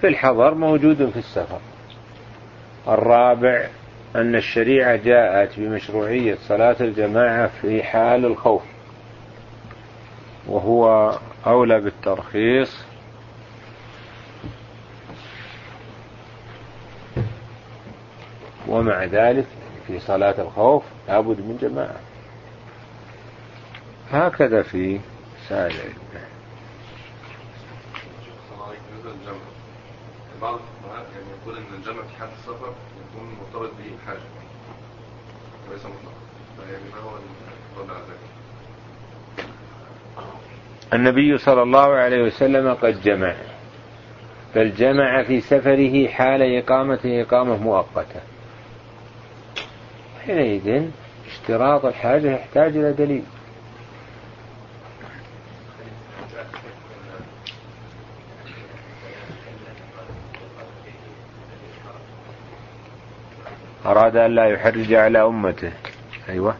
في 0.00 0.06
الحضر 0.06 0.54
موجود 0.54 1.10
في 1.10 1.18
السفر. 1.18 1.60
الرابع 2.88 3.68
أن 4.16 4.34
الشريعة 4.34 4.96
جاءت 4.96 5.60
بمشروعية 5.60 6.34
صلاة 6.48 6.76
الجماعة 6.80 7.50
في 7.60 7.82
حال 7.82 8.24
الخوف 8.24 8.62
وهو 10.46 11.12
أولى 11.46 11.80
بالترخيص. 11.80 12.84
ومع 18.68 19.04
ذلك 19.04 19.46
في 19.86 20.00
صلاة 20.00 20.34
الخوف 20.42 20.84
لابد 21.08 21.40
من 21.40 21.58
جماعة. 21.62 22.00
هكذا 24.10 24.62
في 24.62 25.00
سائر 25.48 25.92
بعض 30.42 30.58
يقول 31.42 31.56
إن 31.56 31.64
الجمع 31.78 32.02
في 32.02 32.16
حال 32.18 32.28
السفر 32.38 32.72
يكون 33.14 33.36
مرتبط 33.40 33.70
به 33.78 34.06
حاجة 34.06 34.18
وليس 35.70 35.84
مطلقا. 35.86 36.12
فيعني 36.56 36.84
ما 36.94 37.00
هو 37.00 37.16
الرد 37.76 37.90
على 37.90 37.98
ذلك؟ 37.98 38.18
النبي 40.92 41.38
صلى 41.38 41.62
الله 41.62 41.94
عليه 41.94 42.22
وسلم 42.22 42.74
قد 42.74 43.02
جمع. 43.02 43.34
بل 44.54 44.74
جمع 44.74 45.22
في 45.22 45.40
سفره 45.40 46.08
حال 46.08 46.42
إقامته 46.42 47.22
إقامة 47.22 47.56
مؤقتة. 47.56 48.20
حينئذ 50.26 50.88
اشتراط 51.26 51.84
الحاجة 51.84 52.30
يحتاج 52.30 52.76
إلى 52.76 52.92
دليل. 52.92 53.24
أراد 63.86 64.16
أن 64.16 64.34
لا 64.34 64.44
يحرج 64.44 64.92
على 64.92 65.22
أمته. 65.22 65.72
أيوة. 66.28 66.56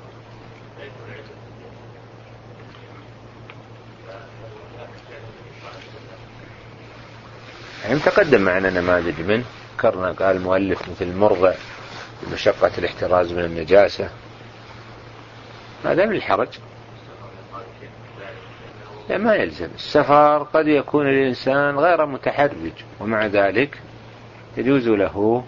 يعني 7.85 7.99
تقدم 7.99 8.41
معنا 8.41 8.71
نماذج 8.71 9.21
منه 9.21 9.45
ذكرنا 9.77 10.13
قال 10.13 10.37
المؤلف 10.37 10.89
مثل 10.89 11.05
المرضع 11.05 11.53
بمشقة 12.23 12.71
الاحتراز 12.79 13.33
من 13.33 13.45
النجاسة. 13.45 14.11
هذا 15.85 16.07
من 16.07 16.17
الحرج. 16.17 16.49
لا 19.09 19.19
ما 19.19 19.35
يلزم. 19.35 19.69
السفر 19.75 20.43
قد 20.43 20.67
يكون 20.67 21.09
الإنسان 21.09 21.79
غير 21.79 22.07
متحرج 22.07 22.73
ومع 23.01 23.27
ذلك 23.27 23.79
يجوز 24.57 24.89
له 24.89 25.45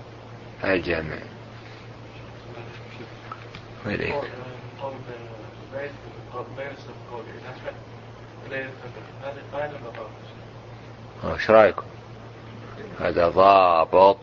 الجامع. 0.64 1.33
إيش 11.24 11.50
رايكم؟ 11.50 11.82
هذا 13.00 13.28
ضابط. 13.28 14.18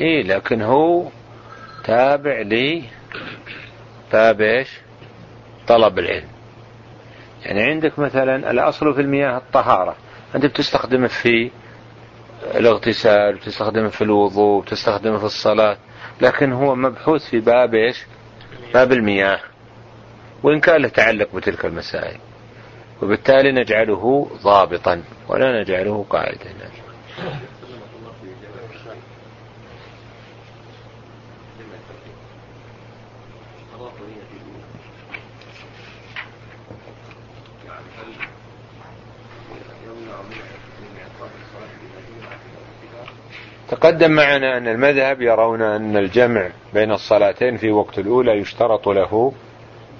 اي 0.00 0.22
لكن 0.22 0.62
هو 0.62 1.08
تابع 1.84 2.40
لي. 2.40 2.84
باب 4.12 4.40
إيش؟ 4.40 4.80
طلب 5.68 5.98
العلم. 5.98 6.28
يعني 7.44 7.62
عندك 7.62 7.98
مثلا 7.98 8.50
الأصل 8.50 8.94
في 8.94 9.00
المياه 9.00 9.36
الطهارة. 9.36 9.96
أنت 10.34 10.46
بتستخدمه 10.46 11.06
في 11.06 11.50
الاغتسال 12.54 13.34
بتستخدمه 13.34 13.88
في 13.88 14.04
الوضوء 14.04 14.62
بتستخدمه 14.62 15.18
في 15.18 15.24
الصلاة. 15.24 15.76
لكن 16.20 16.52
هو 16.52 16.74
مبحوث 16.74 17.30
في 17.30 17.40
باب 17.40 17.74
إيش؟ 17.74 18.06
باب 18.74 18.92
المياه. 18.92 19.40
وإن 20.42 20.60
كان 20.60 20.82
له 20.82 20.88
تعلق 20.88 21.34
بتلك 21.34 21.64
المسائل. 21.64 22.18
وبالتالي 23.02 23.52
نجعله 23.52 24.30
ضابطا 24.42 25.02
ولا 25.28 25.60
نجعله 25.60 26.06
قاعدة 26.10 26.50
تقدم 43.68 44.10
معنا 44.10 44.56
أن 44.56 44.68
المذهب 44.68 45.22
يرون 45.22 45.62
أن 45.62 45.96
الجمع 45.96 46.48
بين 46.74 46.92
الصلاتين 46.92 47.56
في 47.56 47.70
وقت 47.70 47.98
الأولى 47.98 48.32
يشترط 48.32 48.88
له 48.88 49.32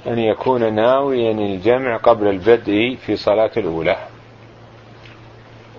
أن 0.06 0.18
يكون 0.18 0.74
ناويا 0.74 1.32
الجمع 1.32 1.96
قبل 1.96 2.26
البدء 2.28 2.96
في 3.06 3.16
صلاة 3.16 3.50
الأولى. 3.56 3.96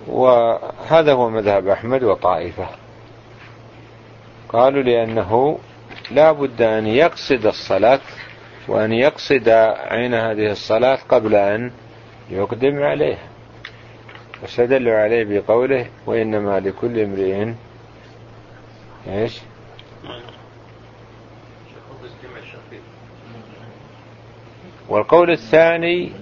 وهذا 0.06 1.12
هو 1.12 1.30
مذهب 1.30 1.68
أحمد 1.68 2.04
وطائفة. 2.04 2.66
قالوا 4.48 4.82
لأنه 4.82 5.58
لا 6.10 6.32
بد 6.32 6.62
أن 6.62 6.86
يقصد 6.86 7.46
الصلاة 7.46 8.00
وأن 8.68 8.92
يقصد 8.92 9.48
عين 9.88 10.14
هذه 10.14 10.50
الصلاة 10.50 10.98
قبل 11.08 11.34
أن 11.34 11.70
يقدم 12.30 12.82
عليها. 12.82 13.28
واستدلوا 14.42 14.94
عليه 14.94 15.24
بقوله 15.24 15.86
وإنما 16.06 16.60
لكل 16.60 17.00
امرئ 17.00 17.52
إيش؟ 19.08 19.40
والقول 24.88 25.30
الثاني 25.30 26.12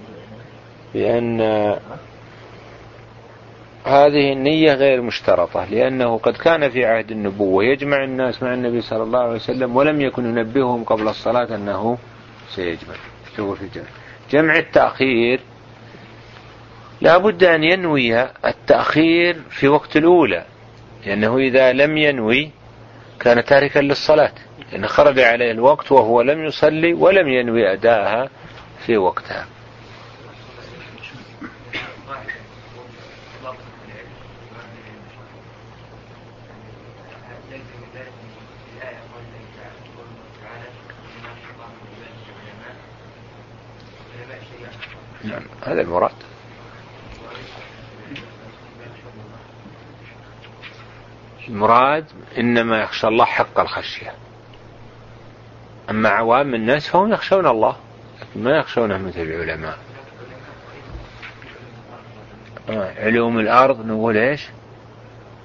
بأن 0.93 1.41
هذه 3.85 4.33
النية 4.33 4.73
غير 4.73 5.01
مشترطة 5.01 5.65
لأنه 5.65 6.17
قد 6.17 6.33
كان 6.37 6.69
في 6.69 6.85
عهد 6.85 7.11
النبوة 7.11 7.63
يجمع 7.63 8.03
الناس 8.03 8.43
مع 8.43 8.53
النبي 8.53 8.81
صلى 8.81 9.03
الله 9.03 9.19
عليه 9.19 9.35
وسلم 9.35 9.75
ولم 9.75 10.01
يكن 10.01 10.25
ينبههم 10.25 10.83
قبل 10.83 11.07
الصلاة 11.07 11.55
أنه 11.55 11.97
سيجمع 12.49 12.93
في 13.35 13.61
الجمع 13.61 13.85
جمع 14.31 14.57
التأخير 14.57 15.39
لا 17.01 17.17
بد 17.17 17.43
أن 17.43 17.63
ينوي 17.63 18.21
التأخير 18.23 19.41
في 19.49 19.67
وقت 19.67 19.97
الأولى 19.97 20.45
لأنه 21.05 21.37
إذا 21.37 21.73
لم 21.73 21.97
ينوي 21.97 22.51
كان 23.27 23.45
تاركا 23.45 23.79
للصلاة 23.79 24.31
لأن 24.71 24.87
خرج 24.87 25.19
عليه 25.19 25.51
الوقت 25.51 25.91
وهو 25.91 26.21
لم 26.21 26.45
يصلي 26.45 26.93
ولم 26.93 27.27
ينوي 27.27 27.73
أداءها 27.73 28.29
في 28.85 28.97
وقتها. 28.97 29.47
نعم 45.23 45.43
هذا 45.65 45.81
المراد. 45.81 46.11
المراد 51.49 52.05
إنما 52.37 52.81
يخشى 52.81 53.07
الله 53.07 53.25
حق 53.25 53.59
الخشية. 53.59 54.13
أما 55.89 56.09
عوام 56.09 56.55
الناس 56.55 56.87
فهم 56.87 57.13
يخشون 57.13 57.47
الله 57.47 57.75
لكن 58.21 58.43
ما 58.43 58.57
يخشونه 58.57 58.97
مثل 58.97 59.21
العلماء. 59.21 59.77
آه 62.69 62.93
علوم 63.05 63.39
الأرض 63.39 63.85
نقول 63.85 64.17
إيش؟ 64.17 64.49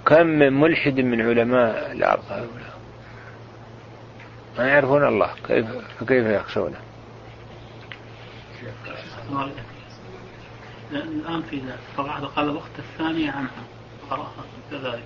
كم 0.07 0.27
من 0.27 0.61
ملحد 0.61 1.01
من 1.01 1.23
علماء 1.23 1.93
الأرض 1.93 2.23
هؤلاء؟ 2.31 2.79
ما 4.59 4.67
يعرفون 4.69 5.07
الله 5.07 5.31
كيف 5.47 5.67
فكيف 6.01 6.27
يخشونه؟ 6.27 6.77
الآن 10.93 11.43
في 11.43 11.63
طبعا 11.97 12.21
قال 12.21 12.45
الوقت 12.49 12.79
الثاني 12.79 13.29
عنها 13.29 13.65
قرأها 14.11 14.45
كذلك. 14.71 15.05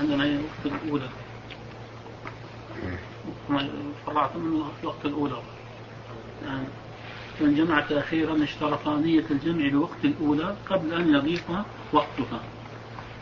عندنا 0.00 0.24
الوقت 0.24 0.66
الأولى. 0.66 1.08
فرعت 4.06 4.36
من 4.36 4.62
الوقت 4.82 5.04
الأولى. 5.04 5.42
يعني 6.46 6.66
فإن 7.38 7.54
جمعت 7.54 7.92
أخيرا 7.92 8.44
اشترط 8.44 8.88
نية 8.88 9.24
الجمع 9.30 9.64
لوقت 9.66 10.04
الأولى 10.04 10.56
قبل 10.70 10.94
أن 10.94 11.14
يضيف 11.14 11.50
وقتها. 11.92 12.40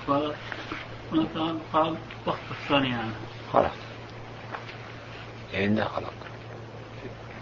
فمثلا 0.07 1.59
قال 1.73 1.97
وقت 2.27 2.39
الثاني 2.51 2.95
عنها 2.95 3.17
خلاص. 3.53 3.73
عنده 5.55 5.85
خلاص. 5.85 6.13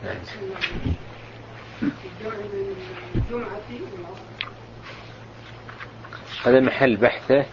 نعم. 0.05 0.17
هذا 6.45 6.61
محل 6.61 6.97
بحثه 6.97 7.47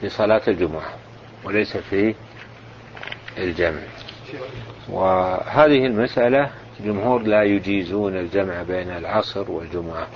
في 0.00 0.08
صلاة 0.08 0.42
الجمعة. 0.48 1.07
وليس 1.44 1.76
في 1.76 2.14
الجمع. 3.38 3.80
وهذه 4.88 5.86
المسألة 5.86 6.50
الجمهور 6.80 7.22
لا 7.22 7.42
يجيزون 7.42 8.16
الجمع 8.16 8.62
بين 8.62 8.90
العصر 8.90 9.50
والجمعة. 9.50 10.06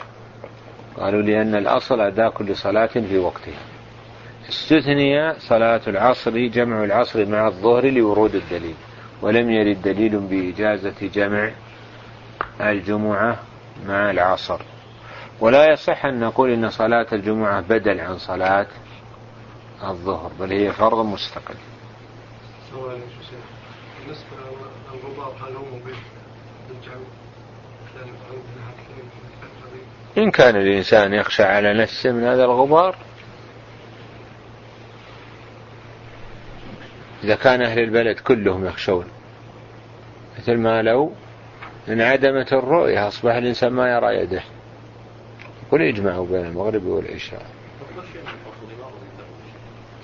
قالوا 0.97 1.23
لأن 1.23 1.55
الأصل 1.55 2.01
أداء 2.01 2.31
كل 2.31 2.57
صلاة 2.57 2.87
في 2.87 3.19
وقتها. 3.19 3.63
استثني 4.49 5.35
صلاة 5.39 5.81
العصر 5.87 6.39
جمع 6.39 6.85
العصر 6.85 7.27
مع 7.27 7.47
الظهر 7.47 7.91
لورود 7.91 8.35
الدليل. 8.35 8.75
ولم 9.23 9.51
يرد 9.51 9.83
دليل 9.83 10.19
بإجازة 10.19 11.11
جمع 11.15 11.51
الجمعة 12.61 13.39
مع 13.87 14.11
العصر. 14.11 14.61
ولا 15.41 15.73
يصح 15.73 16.07
أن 16.07 16.21
نقول 16.21 16.51
إن 16.51 16.69
صلاة 16.69 17.07
الجمعة 17.13 17.61
بدل 17.61 18.01
عن 18.01 18.19
صلاة 18.19 18.67
الظهر 19.91 20.31
بل 20.41 20.53
هي 20.53 20.73
فرض 20.73 21.07
مستقل. 21.07 21.55
بالنسبة 22.73 24.37
للغبار 24.93 25.33
هل 25.41 25.57
هو 25.57 25.65
إن 30.19 30.31
كان 30.31 30.57
الإنسان 30.57 31.15
يخشى 31.15 31.43
على 31.43 31.75
نفسه 31.83 32.13
من 32.13 32.25
هذا 32.25 32.45
الغبار 32.45 32.97
إذا 37.25 37.35
كان 37.35 37.63
أهل 37.63 37.79
البلد 37.79 38.19
كلهم 38.19 38.67
يخشون 38.67 39.07
مثل 40.39 40.57
ما 40.57 40.83
لو 40.83 41.13
انعدمت 41.89 42.53
الرؤية 42.53 43.09
أصبح 43.09 43.35
الإنسان 43.35 43.73
ما 43.73 43.93
يرى 43.93 44.17
يده. 44.17 44.43
يقول 45.67 45.83
يجمعوا 45.83 46.27
بين 46.27 46.47
المغرب 46.47 46.85
والعشاء. 46.85 47.47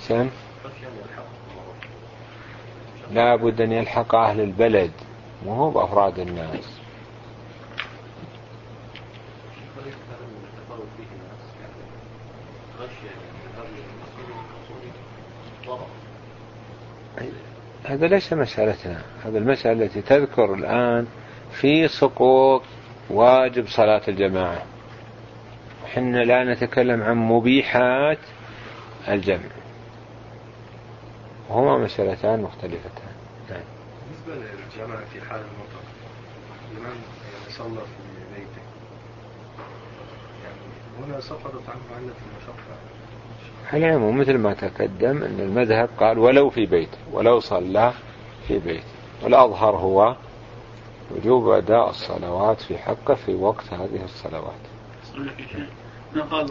سن 0.09 0.31
لا 3.13 3.37
بد 3.37 3.61
أن 3.61 3.73
يلحق 3.73 4.15
أهل 4.15 4.41
البلد. 4.41 4.91
مو 5.47 5.71
بأفراد 5.71 6.19
الناس. 6.19 6.79
هذا 17.85 18.07
ليس 18.07 18.33
مسألتنا. 18.33 19.03
هذا 19.25 19.39
المسألة 19.39 19.85
التي 19.85 20.03
تذكر 20.03 20.55
الآن 20.55 21.07
في 21.53 21.89
سقوط 21.89 22.63
واجب 23.11 23.67
صلاة 23.69 24.03
الجماعة. 24.09 24.63
حنا 25.95 26.25
لا 26.25 26.45
نتكلم 26.45 27.03
عن 27.03 27.17
مبيحات 27.17 28.19
الجمع. 29.09 29.68
وهما 31.49 31.79
مسألتان 31.79 32.43
مختلفتان. 32.43 33.13
نعم. 33.51 33.61
بالنسبة 34.27 34.47
للجمع 34.47 34.97
في 35.13 35.21
حال 35.21 35.41
المطر 35.41 35.83
لمن 36.77 37.01
صلى 37.49 37.81
في 37.81 38.35
بيته. 38.35 38.63
يعني 40.45 41.11
هنا 41.13 41.21
سقطت 41.21 41.69
عنه 41.69 41.97
علة 41.97 42.15
المشقة. 42.27 42.79
العموم 43.75 44.19
مثل 44.21 44.39
ما 44.39 44.55
تقدم 44.55 45.23
أن 45.23 45.41
المذهب 45.41 45.89
قال 46.01 46.19
ولو 46.19 46.51
في 46.51 46.67
بيته 46.67 46.99
ولو 47.13 47.41
صلى 47.41 47.93
في 48.49 48.59
بيته 48.59 48.85
والأظهر 49.23 49.77
هو 49.77 50.17
وجوب 51.11 51.49
أداء 51.49 51.91
الصلوات 51.91 52.61
في 52.61 52.79
حقه 52.79 53.15
في 53.15 53.35
وقت 53.35 53.73
هذه 53.73 54.05
الصلوات. 54.05 54.61
قال؟ 56.31 56.51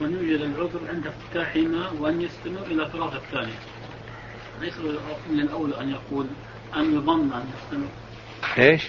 وأن 0.00 0.12
يوجد 0.12 0.40
العذر 0.40 0.80
عند 0.88 1.06
افتتاحهما 1.06 1.90
وأن 2.00 2.20
يستمر 2.20 2.66
إلى 2.66 2.90
فراغ 2.90 3.16
الثانية. 3.16 3.58
ليس 4.62 4.78
من 5.30 5.40
الأولى 5.40 5.80
أن 5.80 5.90
يقول 5.90 6.26
أن 6.76 6.94
يظن 6.94 7.32
أن 7.32 7.44
يستمر 7.54 7.88
إيش؟ 8.58 8.88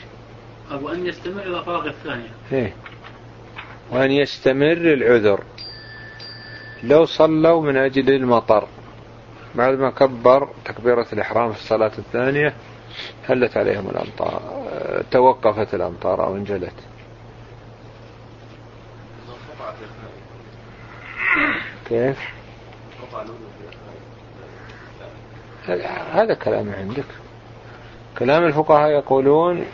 قال 0.69 0.83
وأن 0.83 1.05
يستمر 1.05 1.41
إلى 1.41 1.63
فراغ 1.63 1.87
الثانية 1.87 2.29
إيه. 2.51 2.73
وأن 3.91 4.11
يستمر 4.11 4.93
العذر. 4.93 5.43
لو 6.83 7.05
صلوا 7.05 7.61
من 7.61 7.77
أجل 7.77 8.09
المطر. 8.09 8.67
بعد 9.55 9.73
ما 9.73 9.89
كبر 9.89 10.49
تكبيرة 10.65 11.07
الإحرام 11.13 11.51
في 11.51 11.59
الصلاة 11.59 11.91
الثانية 11.97 12.53
هلت 13.25 13.57
عليهم 13.57 13.89
الأمطار. 13.89 14.41
توقفت 15.11 15.73
الأمطار 15.73 16.25
أو 16.25 16.35
انجلت. 16.35 16.73
كيف؟ 21.89 22.42
هذا 26.11 26.33
كلام 26.33 26.73
عندك. 26.73 27.05
كلام 28.19 28.43
الفقهاء 28.43 28.89
يقولون 28.89 29.65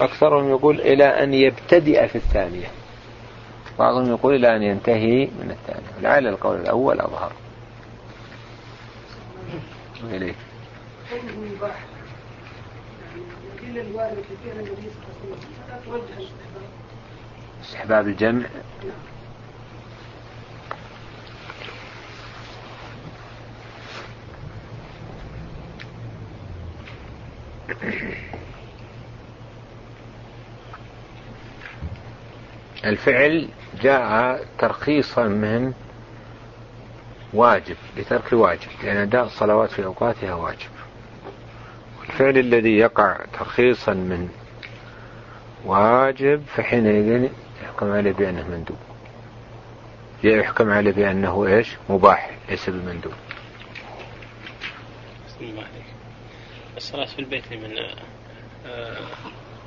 أكثرهم 0.00 0.48
يقول 0.50 0.80
إلى 0.80 1.04
أن 1.04 1.34
يبتدئ 1.34 2.06
في 2.06 2.16
الثانية. 2.16 2.66
بعضهم 3.78 4.08
يقول 4.08 4.34
إلى 4.34 4.56
أن 4.56 4.62
ينتهي 4.62 5.26
من 5.26 5.50
الثانية. 5.50 6.00
لعل 6.02 6.26
القول 6.26 6.60
الأول 6.60 7.00
أظهر. 7.00 7.32
إليه 10.04 10.34
الوارد 13.80 14.22
في 14.28 14.36
فعل 14.44 14.58
النبي 14.58 14.72
صلى 14.72 15.30
الله 15.86 15.94
عليه 15.94 16.04
وسلم 16.04 16.28
استحباب 17.62 18.08
الجمع 18.08 18.46
الفعل 32.84 33.48
جاء 33.82 34.44
ترخيصا 34.58 35.24
من 35.24 35.72
واجب 37.34 37.76
لترك 37.96 38.32
الواجب 38.32 38.68
لأن 38.82 38.96
أداء 38.96 39.24
الصلوات 39.24 39.70
في 39.70 39.84
أوقاتها 39.84 40.34
واجب. 40.34 40.68
الفعل 42.08 42.38
الذي 42.38 42.76
يقع 42.76 43.18
ترخيصا 43.38 43.94
من 43.94 44.28
واجب 45.64 46.42
فحينئذ 46.46 47.30
يحكم 47.64 47.92
عليه 47.92 48.12
بأنه 48.12 48.48
مندوب. 48.48 48.78
يحكم 50.24 50.70
عليه 50.70 50.92
بأنه 50.92 51.46
إيش؟ 51.46 51.76
مباح 51.88 52.30
ليس 52.48 52.70
بمندوب. 52.70 53.12
الصلاة 56.76 57.06
في 57.06 57.18
البيت 57.18 57.52
لمن 57.52 57.78
آه، 58.66 58.96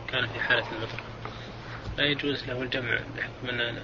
كان 0.08 0.28
في 0.28 0.40
حالة 0.40 0.66
المطر. 0.72 1.00
لا 1.98 2.06
يجوز 2.06 2.48
له 2.48 2.62
الجمع 2.62 3.00
بحكم 3.18 3.50
أن 3.50 3.78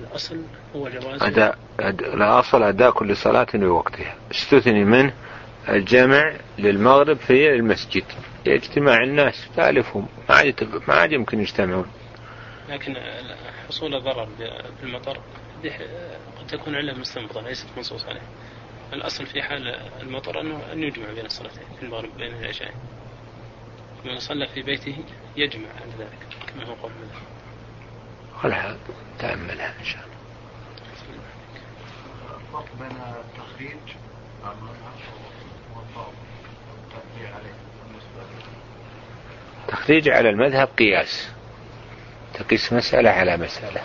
الأصل 0.00 0.42
هو 0.76 0.88
جواز. 0.88 1.22
أداء 1.22 1.58
الأصل 1.80 2.62
أداء 2.62 2.90
كل 2.90 3.16
صلاة 3.16 3.46
بوقتها 3.54 4.16
استثني 4.30 4.84
منه 4.84 5.14
الجمع 5.68 6.32
للمغرب 6.58 7.16
في 7.16 7.54
المسجد. 7.54 8.04
اجتماع 8.46 9.02
الناس 9.02 9.48
تألفهم. 9.56 10.08
ما 10.28 10.34
عاد 10.34 10.82
ما 10.88 10.94
عاد 10.94 11.12
يمكن 11.12 11.40
يجتمعون. 11.40 11.86
لكن 12.68 12.96
حصول 13.68 13.94
الضرر 13.94 14.28
بالمطر 14.82 15.18
قد 16.38 16.46
تكون 16.48 16.74
علة 16.74 16.94
مستنبطة 16.94 17.40
ليست 17.40 17.66
منصوص 17.76 18.06
عليه. 18.06 18.20
الأصل 18.92 19.26
في 19.26 19.42
حال 19.42 19.68
المطر 20.00 20.40
أنه 20.40 20.72
أن 20.72 20.82
يجمع 20.82 21.12
بين 21.12 21.26
الصلاتين 21.26 21.64
في 21.78 21.82
المغرب 21.82 22.16
بين 22.16 22.34
العشاءين. 22.34 22.74
من 24.04 24.18
صلى 24.18 24.46
في 24.46 24.62
بيته 24.62 25.04
يجمع 25.36 25.68
عند 25.68 25.92
ذلك 25.98 26.26
كما 26.46 26.64
هو 26.64 26.74
قول 26.74 26.92
مذهب 26.92 27.22
خلها 28.42 28.76
تأملها 29.18 29.74
إن 29.80 29.84
شاء 29.84 30.02
الله. 30.04 30.12
الفرق 32.36 32.68
بين 32.78 32.96
التخريج 33.20 33.96
تخريج 39.68 40.08
على 40.08 40.30
المذهب 40.30 40.68
قياس. 40.78 41.30
تقيس 42.34 42.72
مسألة 42.72 43.10
على 43.10 43.36
مسألة. 43.36 43.82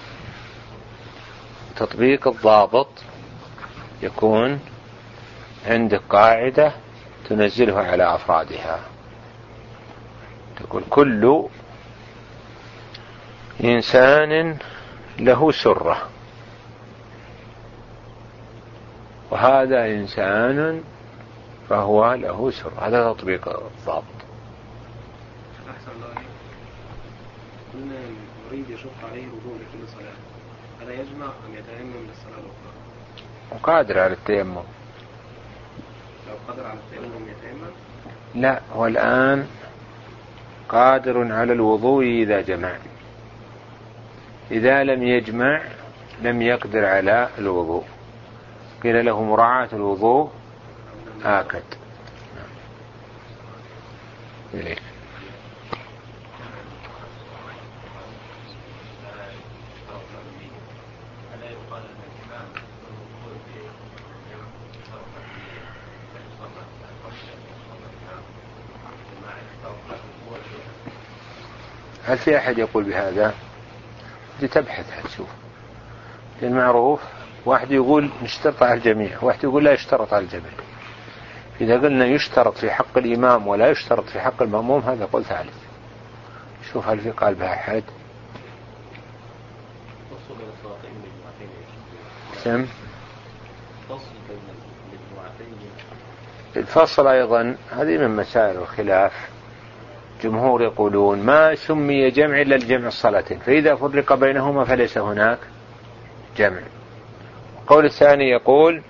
تطبيق 1.76 2.28
الضابط 2.28 2.90
يكون 4.02 4.60
عندك 5.68 6.02
قاعدة 6.10 6.72
تنزلها 7.30 7.92
على 7.92 8.16
أفرادها. 8.16 8.80
تقول 10.56 10.84
كل 10.90 11.44
إنسان 13.64 14.58
له 15.20 15.52
سرة. 15.52 16.10
وهذا 19.32 19.86
إنسان 19.86 20.84
فهو 21.70 22.14
له 22.14 22.52
سر 22.52 22.72
هذا 22.82 23.14
تطبيق 23.14 23.48
الضابط 23.48 24.04
أحسن 25.70 25.92
الله 25.96 26.22
قلنا 27.74 27.96
المريض 28.46 28.70
يشق 28.70 29.10
عليه 29.12 29.24
الوضوء 29.24 29.56
لكل 29.56 29.88
صلاة. 29.88 30.18
ألا 30.82 30.94
يجمع 30.94 31.26
أم 31.26 31.54
يتيمم 31.54 32.08
للصلاة 32.08 32.40
الأخرى؟ 32.40 32.72
وقادر 33.52 34.00
على 34.00 34.14
التيمم. 34.14 34.64
قدر 36.48 36.66
على 36.66 36.80
التيمم 36.80 37.28
يتيمم؟ 37.30 37.72
لا 38.36 38.62
هو 38.74 38.88
الآن 38.88 39.48
قادر 40.70 41.34
على 41.34 41.54
الوضوء 41.54 42.04
إذا 42.04 42.42
جمع. 42.42 42.72
إذا 44.52 44.84
لم 44.84 45.04
يجمع 45.04 45.62
لم 46.22 46.42
يقدر 46.42 46.86
على 46.86 47.30
الوضوء. 47.38 47.84
قيل 48.84 49.06
له 49.06 49.24
مراعاة 49.24 49.70
الوضوء 49.74 50.32
آكد. 51.26 51.64
إليك 54.54 54.82
هل 72.08 72.18
في 72.18 72.38
أحد 72.38 72.58
يقول 72.58 72.84
بهذا؟ 72.84 73.34
تبحث 74.52 74.86
هتشوف 74.94 75.28
المعروف 76.44 77.02
واحد 77.46 77.72
يقول 77.72 78.10
نشترط 78.24 78.64
على 78.64 78.74
الجميع 78.74 79.18
واحد 79.22 79.44
يقول 79.44 79.66
لا 79.66 79.74
يشترط 79.74 80.14
على 80.14 80.24
الجميع. 80.24 80.52
إذا 81.62 81.82
قلنا 81.82 82.06
يشترط 82.06 82.58
في 82.58 82.72
حق 82.72 82.98
الإمام 82.98 83.48
ولا 83.48 83.70
يشترط 83.70 84.04
في 84.04 84.20
حق 84.20 84.42
المأموم 84.42 84.82
هذا 84.82 85.06
قول 85.06 85.26
ثالث. 85.26 85.54
شوف 86.74 86.88
هل 86.88 87.00
في 87.00 87.12
قلبها 87.12 87.54
أحد. 87.54 87.84
سم 92.44 92.66
الفصل 96.58 97.08
أيضا 97.08 97.56
هذه 97.72 97.98
من 97.98 98.16
مسائل 98.16 98.58
الخلاف. 98.58 99.30
جمهور 100.24 100.64
يقولون 100.64 101.20
ما 101.20 101.56
سمي 101.56 102.10
جمع 102.10 102.42
إلا 102.42 102.56
الجمع 102.56 102.88
الصلاتين 102.88 103.40
فإذا 103.40 103.76
فرق 103.76 104.14
بينهما 104.14 104.66
فليس 104.66 104.98
هناك 104.98 105.40
جمع. 106.38 106.60
القول 107.62 107.86
الثاني 107.86 108.30
يقول 108.30 108.82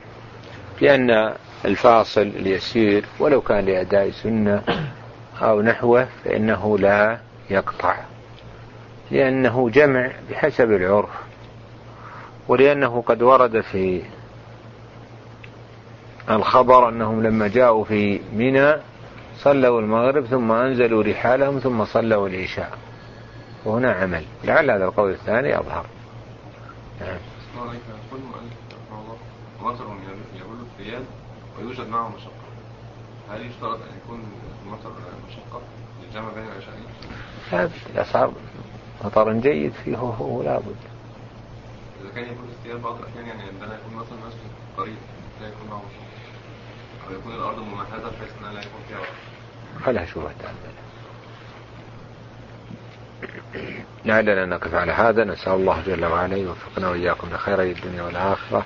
بأن 0.82 1.34
الفاصل 1.66 2.22
اليسير 2.22 3.06
ولو 3.20 3.42
كان 3.42 3.66
لأداء 3.66 4.12
سنة 4.12 4.64
أو 5.42 5.62
نحوه 5.62 6.08
فإنه 6.24 6.78
لا 6.78 7.20
يقطع. 7.50 7.96
لأنه 9.12 9.70
جمع 9.70 10.12
بحسب 10.30 10.72
العرف. 10.72 11.10
ولأنه 12.48 13.02
قد 13.02 13.22
ورد 13.22 13.62
في 13.62 14.02
الخبر 16.30 16.90
أنهم 16.90 17.24
لما 17.24 17.48
جاءوا 17.48 17.84
في 17.84 18.20
منى 18.34 18.76
صلوا 19.38 19.82
المغرب 19.82 20.26
ثم 20.26 20.52
أنزلوا 20.52 21.04
رحالهم 21.04 21.60
ثم 21.60 21.86
صلوا 21.86 22.28
العشاء. 22.28 22.78
وهنا 23.66 23.92
عمل. 23.92 24.26
لعل 24.44 24.72
هذا 24.72 24.86
القول 24.86 25.12
الثاني 25.12 25.60
أظهر. 25.60 25.86
نعم. 27.02 27.18
مطر 29.62 29.86
يقول 30.36 30.58
الثياب 30.60 31.04
ويوجد 31.60 31.88
معه 31.90 32.10
مشقة. 32.10 32.48
هل 33.30 33.46
يشترط 33.46 33.80
أن 33.82 33.98
يكون 34.04 34.24
المطر 34.66 34.92
مشقة 35.28 35.62
للجمع 36.04 36.30
بين 36.30 36.44
العشاءين؟ 36.44 36.86
لا 37.52 37.70
الأسعار 37.94 38.34
مطر 39.06 39.34
جيد 39.34 39.72
فيه 39.72 39.98
هو 39.98 40.44
لابد 40.44 40.76
إذا 42.02 42.10
كان 42.16 42.24
يكون 42.24 42.50
الثياب 42.50 42.82
بعض 42.82 42.96
الأحيان 43.00 43.28
يعني 43.28 43.42
عندنا 43.42 43.76
يكون 43.76 43.96
مثلا 43.96 44.18
مسجد 44.28 44.52
قريب 44.78 44.98
لا 45.42 45.48
يكون 45.48 45.68
معه 45.70 45.78
مشقة. 45.78 46.07
أو 47.08 47.14
يكون 47.14 47.36
الأرض 47.36 47.60
ممهدة 47.60 48.10
بحيث 48.10 48.30
أنها 48.40 48.54
لا 48.54 48.60
يكون 48.60 48.82
فيها 48.88 49.00
شوفها 50.06 50.34
تعمل. 50.40 50.58
لعلنا 54.06 54.46
نقف 54.46 54.74
على 54.74 54.92
هذا. 54.92 55.24
نسأل 55.24 55.54
الله 55.54 55.84
جل 55.88 56.06
وعلا 56.06 56.38
يوفقنا 56.38 56.90
وإياكم 56.90 57.28
لخير 57.34 57.62
الدنيا 57.62 58.04
والآخرة 58.04 58.66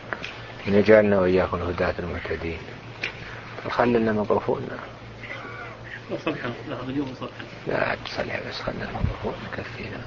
أن 0.68 0.74
يجعلنا 0.74 1.20
وإياكم 1.20 1.58
الهداة 1.58 1.94
المهتدين 2.00 2.60
خلنا 3.70 3.98
اليوم 6.90 7.14
صلحا 7.20 7.44
لا 7.68 7.96
تصلح 8.06 8.40
بس 8.48 8.62
خلنا 8.62 8.90
مطرفون 8.92 9.34
كفينا. 9.58 10.02